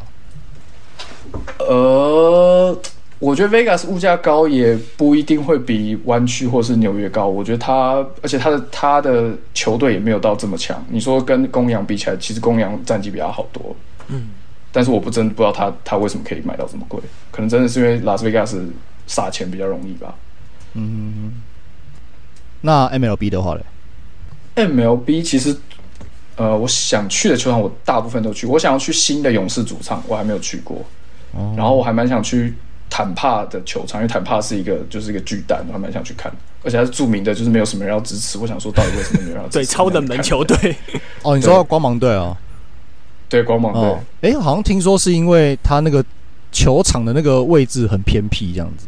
[1.59, 2.76] 呃，
[3.18, 7.26] 我觉得 Vegas 物价高也不一定会比湾区或是纽约高。
[7.26, 10.84] 我觉得它，而且它的它的球队也没有到这么强。
[10.90, 13.74] 你说跟公羊比起来，其实公羊战绩比较好多。
[14.09, 14.30] 嗯，
[14.72, 17.00] 但是我不真不知道他他为什么可以卖到这么贵，
[17.30, 18.68] 可能真的是因为拉斯维加斯
[19.07, 20.14] 撒钱比较容易吧。
[20.74, 21.32] 嗯。
[22.62, 23.60] 那 MLB 的话呢
[24.56, 25.54] ？MLB 其实，
[26.36, 28.46] 呃，我想去的球场我大部分都去。
[28.46, 30.84] 我想要去新的勇士主场，我还没有去过。
[31.32, 32.54] 哦、然后我还蛮想去
[32.88, 36.32] 坦帕的球场，因为坦帕是一个就是一个巨蛋，我还蛮想去看。
[36.62, 38.38] 而且它是著名的，就是没有什么人要支持。
[38.38, 39.58] 我想说，到底为什么没有人要支持？
[39.58, 40.76] 对，超冷门球队。
[41.22, 42.36] 哦，你说光芒队啊？
[43.28, 44.30] 对，光芒队。
[44.30, 46.04] 哎、哦，好像听说是因为他那个
[46.52, 48.86] 球场的那个位置很偏僻，这样子。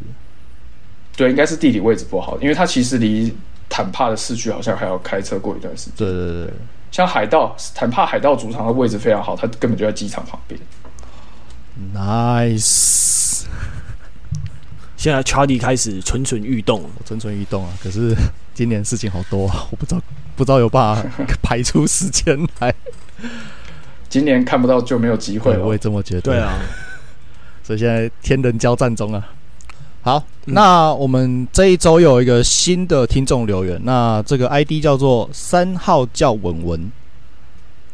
[1.16, 3.34] 对，应该是地理位置不好，因为它其实离。
[3.76, 5.94] 坦帕的市区好像还要开车过一段时间。
[5.96, 6.52] 对对对，
[6.92, 10.60] 像海盗，坦帕海盗主场的位置非常好，它根本就在机场旁边。
[11.92, 13.46] Nice。
[14.96, 17.72] 现在 Charlie 开始蠢蠢欲动，蠢蠢欲动啊！
[17.82, 18.14] 可是
[18.54, 20.00] 今年事情好多啊，我不知道
[20.36, 21.10] 不知道有办法
[21.42, 22.72] 排出时间来。
[24.08, 26.20] 今年看不到就没有机会了，我也这么觉得。
[26.20, 26.60] 对啊，
[27.64, 29.30] 所以现在天人交战中啊。
[30.04, 36.92] 好，那我们这一周有一个新的听众留言，那这个 ID 叫做三号叫文文，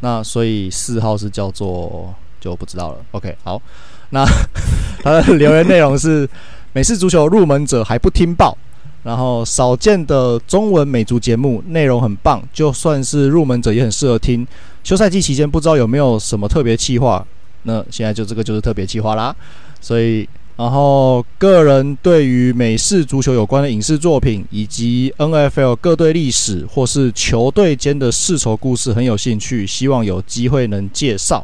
[0.01, 2.97] 那所以四号是叫做就不知道了。
[3.13, 3.63] OK，好，
[4.09, 4.27] 那
[5.05, 6.29] 他的留言内容是
[6.73, 8.59] 美式足球入门者还不听报，
[9.05, 14.45] 然后少见的中文美足节目内容很棒，就算是入门者也很适合听。
[14.83, 17.25] 休赛季期间不知道有没有什么特别计划，
[17.63, 19.33] 那现在就这个就是特别计划啦，
[19.81, 20.29] 所以。
[20.61, 31.43] 然后，个人对于美式足球有关的影视作品，以及 NFL 各队历史或是球队间的世仇故事很有兴趣，希望有机会能介绍。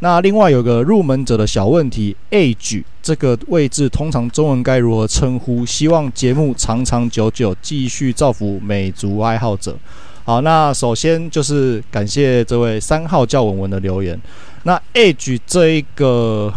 [0.00, 5.64] 那另外有个入门者的小问题，age 这个位置通常中文该如何称呼？
[5.64, 9.78] 希望节目长长久久，继续造福美足爱好者。
[10.24, 14.20] 好，那首先就是感谢这位三号叫文文的留言。
[14.64, 16.52] 那 age 这一个。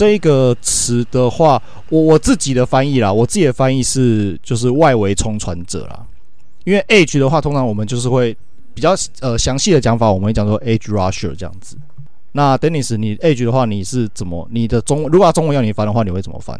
[0.00, 6.06] 这个词的话，我我自己的翻译啦，我自己的翻译是就是外围冲传者啦。
[6.64, 8.34] 因为 edge 的话，通常我们就是会
[8.72, 11.76] 比较呃详细的讲法，我们会讲说 edge rusher 这样子。
[12.32, 14.48] 那 Dennis，你 edge 的话，你是怎么？
[14.50, 16.58] 你的中如果要中文要你翻的话，你会怎么翻？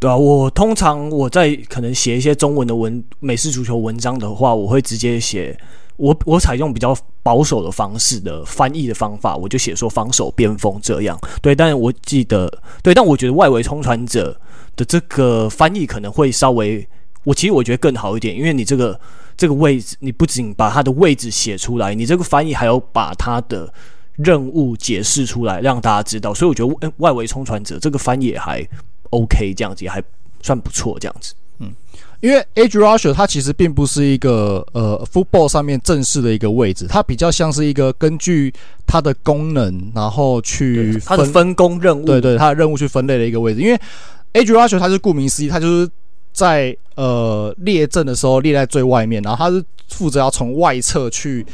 [0.00, 5.56] 对啊，我通常我在可能写一些中文的文美式足球文章的话，我会直接写。
[5.98, 11.18] 我我采用比较保守的方式的翻译的方法，我就写说防守边锋这样。
[11.42, 12.50] 对，但我记得
[12.82, 14.40] 对，但我觉得外围冲传者
[14.76, 16.88] 的这个翻译可能会稍微，
[17.24, 18.98] 我其实我觉得更好一点，因为你这个
[19.36, 23.72] 这个位置，你不仅把他的位置写出来，你这个翻译还有把他的
[24.14, 26.32] 任务解释出来，让大家知道。
[26.32, 28.64] 所以我觉得外围冲传者这个翻译还
[29.10, 30.00] OK，这样子也还
[30.42, 31.34] 算不错，这样子。
[31.58, 31.74] 嗯。
[32.20, 38.52] 因为 edge rusher 它其实并不是一个呃 football 上面正式的一个位置，它比较像是一个根据
[38.86, 43.60] 它的功能，然后去它的分工任务，对对，它的任务去分类的一个位置。
[43.60, 43.80] 因为
[44.32, 45.88] edge rusher 它是顾名思义，它就是
[46.32, 51.46] 在呃列阵的时候列在最外面，然后它是负责要从外侧去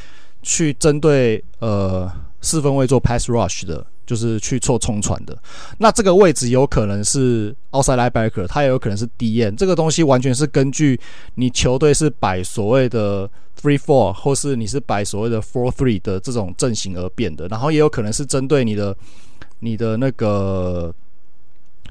[0.42, 2.10] 去针对呃
[2.44, 3.84] 四分位做 pass rush 的。
[4.06, 5.34] 就是去做冲传的，
[5.78, 9.56] 那这个位置有可能是 outside linebacker，它也有可能是 DN。
[9.56, 11.00] 这个东西完全是根据
[11.36, 13.26] 你球队是摆所谓的
[13.58, 17.48] three four，或是你是摆所谓的 four three 的这种阵型而变的。
[17.48, 18.94] 然后也有可能是针对你的
[19.60, 20.94] 你的那个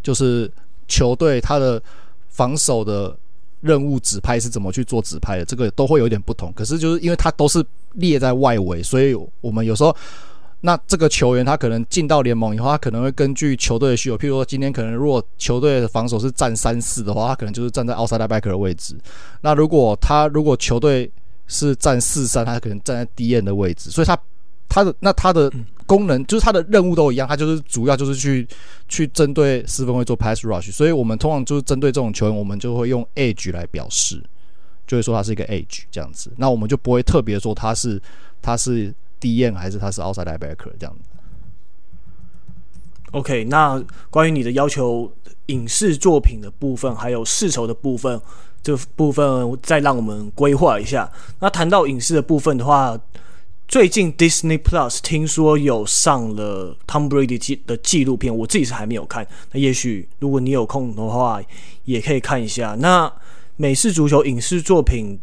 [0.04, 0.48] 就是
[0.88, 1.82] 球队它的
[2.30, 3.18] 防守的
[3.62, 6.54] 任务指派是怎么去做指派的，这个都会有点不同。
[6.54, 9.96] 可是就是因为它都是列在外围，所以我们有时候。
[10.66, 18.96] 那这个球员他可能进到联盟以后，他可能会根据球队的需求，譬如说今天可能如果球队的防守是站三四的话，他可能就是站在 outside backer 的位置。
[19.42, 21.12] 那如果他如果球队
[21.48, 23.90] 是站四三，他可能站在 DN 的位置。
[23.90, 24.18] 所以他
[24.70, 25.52] 他的那他的
[25.86, 28.48] 功能就是他的任务都一样，他就是主要就是去
[28.88, 30.72] 去针对四分卫做 pass rush。
[30.72, 34.24] 所以我们通常就是针对这种球员，我们就会用 edge 来表示，
[34.88, 36.32] 就会说他是一个 edge 这样子。
[36.38, 38.02] 那我们就不会特别说他是
[38.42, 38.96] 他是。
[39.24, 41.10] DN 还是他是 outside linebacker 这样子。
[43.12, 45.10] OK，那关于你的要求，
[45.46, 48.20] 影视作品的部分，还有世仇的部分，
[48.62, 51.10] 这部分再让我们规划一下。
[51.40, 53.00] 那谈到影视的部分的话，
[53.68, 59.26] 最近 Disney Plus 听说有上了 Tom Brady 的纪录片，我自己是还没有看。
[59.52, 61.40] 那也许如果你有空的话，
[61.86, 62.76] 也可以看一下。
[62.80, 63.12] 那
[63.56, 65.20] 美式足球影视作品。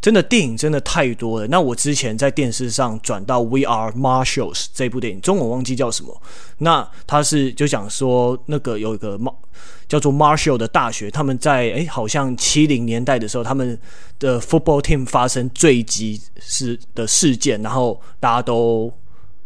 [0.00, 1.46] 真的电影真的太多了。
[1.48, 6.22] 那我之前在电视上转到《We Are Marshals》这部电影，中文忘记叫什么。
[6.58, 9.18] 那他是就讲说，那个有一个
[9.88, 13.78] 叫做 Marshall 的大学，他们在诶好像七零年代的时候，他们
[14.18, 18.92] 的 football team 发生坠机事的事件，然后大家都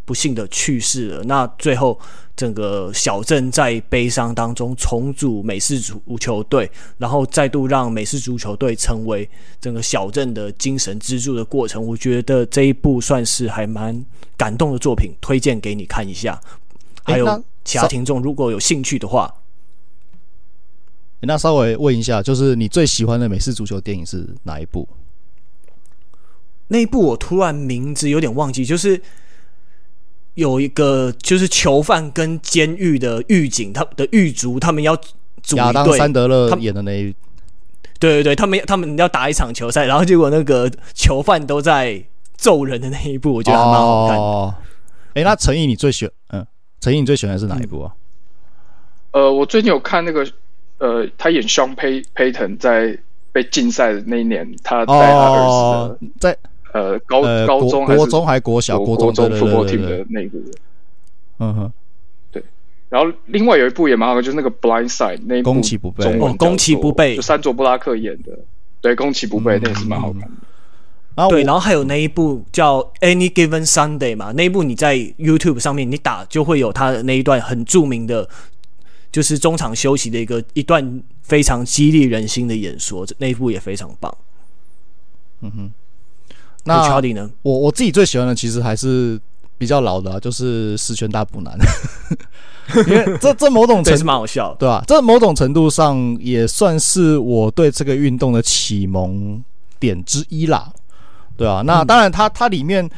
[0.04, 1.24] 不幸的去世了。
[1.24, 1.98] 那最后。
[2.34, 9.28] 整个小镇在悲伤当中重组美式足球队，然后再度让美式足球队成为
[9.60, 11.86] 整个小镇的精神支柱的过程。
[11.86, 14.02] 我觉得这一部算是还蛮
[14.34, 16.40] 感动的作品，推荐给你看一下。
[17.04, 19.32] 还有其他听众如果有兴趣的话，
[21.20, 24.88] 那稍微问一下，就是你最喜欢的美式足球电影是哪一部？
[26.68, 29.00] 那一部我突然名字有点忘记，就是。
[30.34, 35.58] 有一个就是囚犯跟监狱的狱警，他的狱卒，他们要组一队。
[35.58, 37.14] 亚当·山德勒演的那一，
[37.98, 42.02] 对对对，他们他们要打一场球赛，然后结果那个囚犯都在
[42.34, 44.22] 揍人的那一部，我觉得还蛮好看的。
[44.22, 44.54] 哦，
[45.14, 46.46] 哎，那陈毅，你最喜欢嗯，
[46.80, 47.92] 陈毅你最喜欢的是哪一部啊？
[49.10, 50.26] 呃，我最近有看那个，
[50.78, 52.98] 呃，他演 Sean Payton 在
[53.32, 56.38] 被禁赛的那一年，他带他儿子在。
[56.72, 60.38] 呃，高高中还是国中还国小国中 football team 的那个，
[61.38, 61.72] 嗯哼，
[62.30, 62.42] 对。
[62.88, 68.38] 然后另外有一部也蛮好的，就是那个 Blind Side 那一部，攻其不备，哦，攻其不备，就山卓布拉克演的，
[68.80, 70.28] 对，攻其不备，那也是蛮好看的。
[71.14, 78.26] 然后对，然后还有那一部叫 Any Given Sunday 嘛，那一部你在 YouTube 上面你打就会有他的那一段很著名的，
[79.10, 84.16] 就是中场休息的一个一段非常激励人心的演说，那一部也非常棒。
[85.42, 85.72] 嗯哼。
[86.64, 87.00] 那
[87.42, 89.20] 我我自己最喜欢的其实还是
[89.58, 91.58] 比较老的，啊，就是《十全大补男》，
[92.88, 94.84] 因为这这某种 程度蛮好笑，对吧，啊？
[94.86, 99.42] 这某种程度上也算是我对这个运动的启蒙
[99.80, 100.70] 点之一啦，
[101.36, 102.88] 对啊，那当然它，它它里面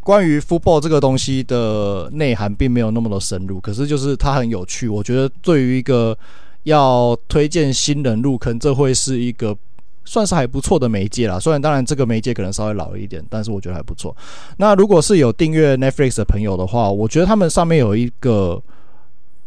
[0.00, 4.86] 关于 football 这个东西的内涵并没有那么的深入，可是就是它很有趣。
[4.88, 6.16] 我觉得对于一个
[6.64, 9.56] 要推荐新人入坑，这会是一个。
[10.04, 14.14] 算是还不错的媒介啦，虽然当然这个媒介可能稍微老了一点，但是我觉得还不错。
[14.58, 18.62] 那如果是有订阅 Netflix 的朋友的话，我觉得他们上面有一个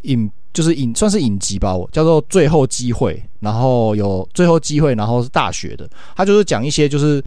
[0.04, 7.24] 影，就是影算是影集吧，我叫做《最后机会》，然后有最后机会，然后是大学的，他就是讲一些就是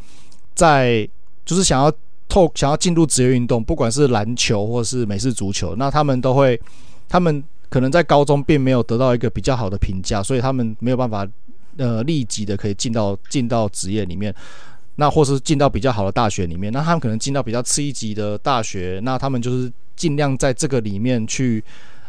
[0.54, 1.08] 在
[1.44, 1.92] 就是想要
[2.28, 6.60] 透想要进入职业运动，不管是篮球或是美式足球，那他们都会，
[7.08, 11.26] 他们可能在高中并没有得到一个比较好的评价，所以他们没有办法
[11.80, 14.32] 呃立即的可以进到进到职业里面，
[14.94, 21.64] 那或是进到比较好的大学里面，那他们可能进到比较次一级的大学，那他们就是尽量在这个里面去。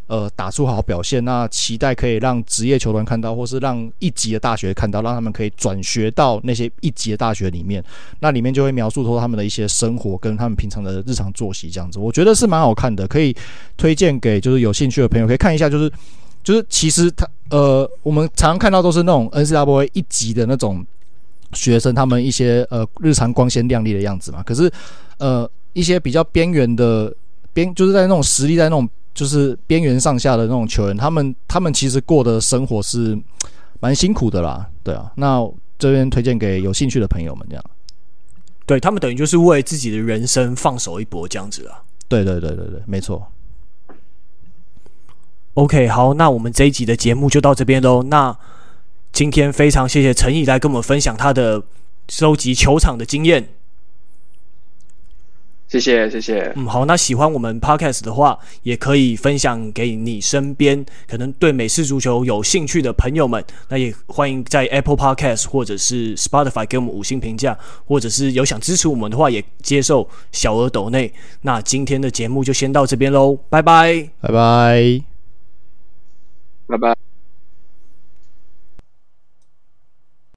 [0.07, 7.81] 呃，打出好表现，那期待可以让职业球团看到，或是让一级的大学看到，让他们可以转学到那些一级的大学里面。
[8.19, 13.33] 那里面就会描述说他们的一些生活跟他们平常的日常作息这样子，我觉得是蛮好看的，可以
[13.77, 15.69] 推荐给就是有兴趣的朋友可以看一下。
[15.69, 15.89] 就是
[16.43, 20.85] 就是其实他呃，我们常常看到都是那种 N C W A 一级的那种
[21.53, 24.41] 学生，他们一些呃日常光鲜亮丽的样子嘛。
[24.43, 24.71] 可是
[25.17, 27.13] 呃，一些比较边缘的
[27.53, 28.89] 边，就是在那种实力在那种。
[29.13, 33.15] 就是边缘上下的那种球员，他们他们其实过的生活是
[33.81, 35.11] 蛮辛苦的啦，对啊。
[35.17, 35.45] 那
[35.77, 37.63] 这边推荐给有兴趣的朋友们，这样。
[38.65, 41.83] 对，他们等于就是为自己的人生放手一搏，这样子啊。
[42.07, 43.21] 对对对对对，没错。
[45.55, 48.03] OK，好，那我们这一集的节目就到这边喽。
[48.03, 48.37] 那
[49.11, 51.61] 今天非常谢谢陈毅来跟我们分享他的
[52.07, 53.49] 收集球场的经验。
[55.67, 63.41] 谢谢谢谢，嗯，好，那喜欢我们 podcast 的话，也可以分享给你身边可能对美式足球有兴趣的朋友们。
[63.69, 71.13] 那也欢迎在 Apple Podcast 或者是 Spotify 给我们五星评价，或者是有想支持我们的话，也接受小额抖内。
[71.41, 75.10] 那今天的节目就先到这边喽，拜拜，拜拜，
[76.71, 77.10] 拜拜。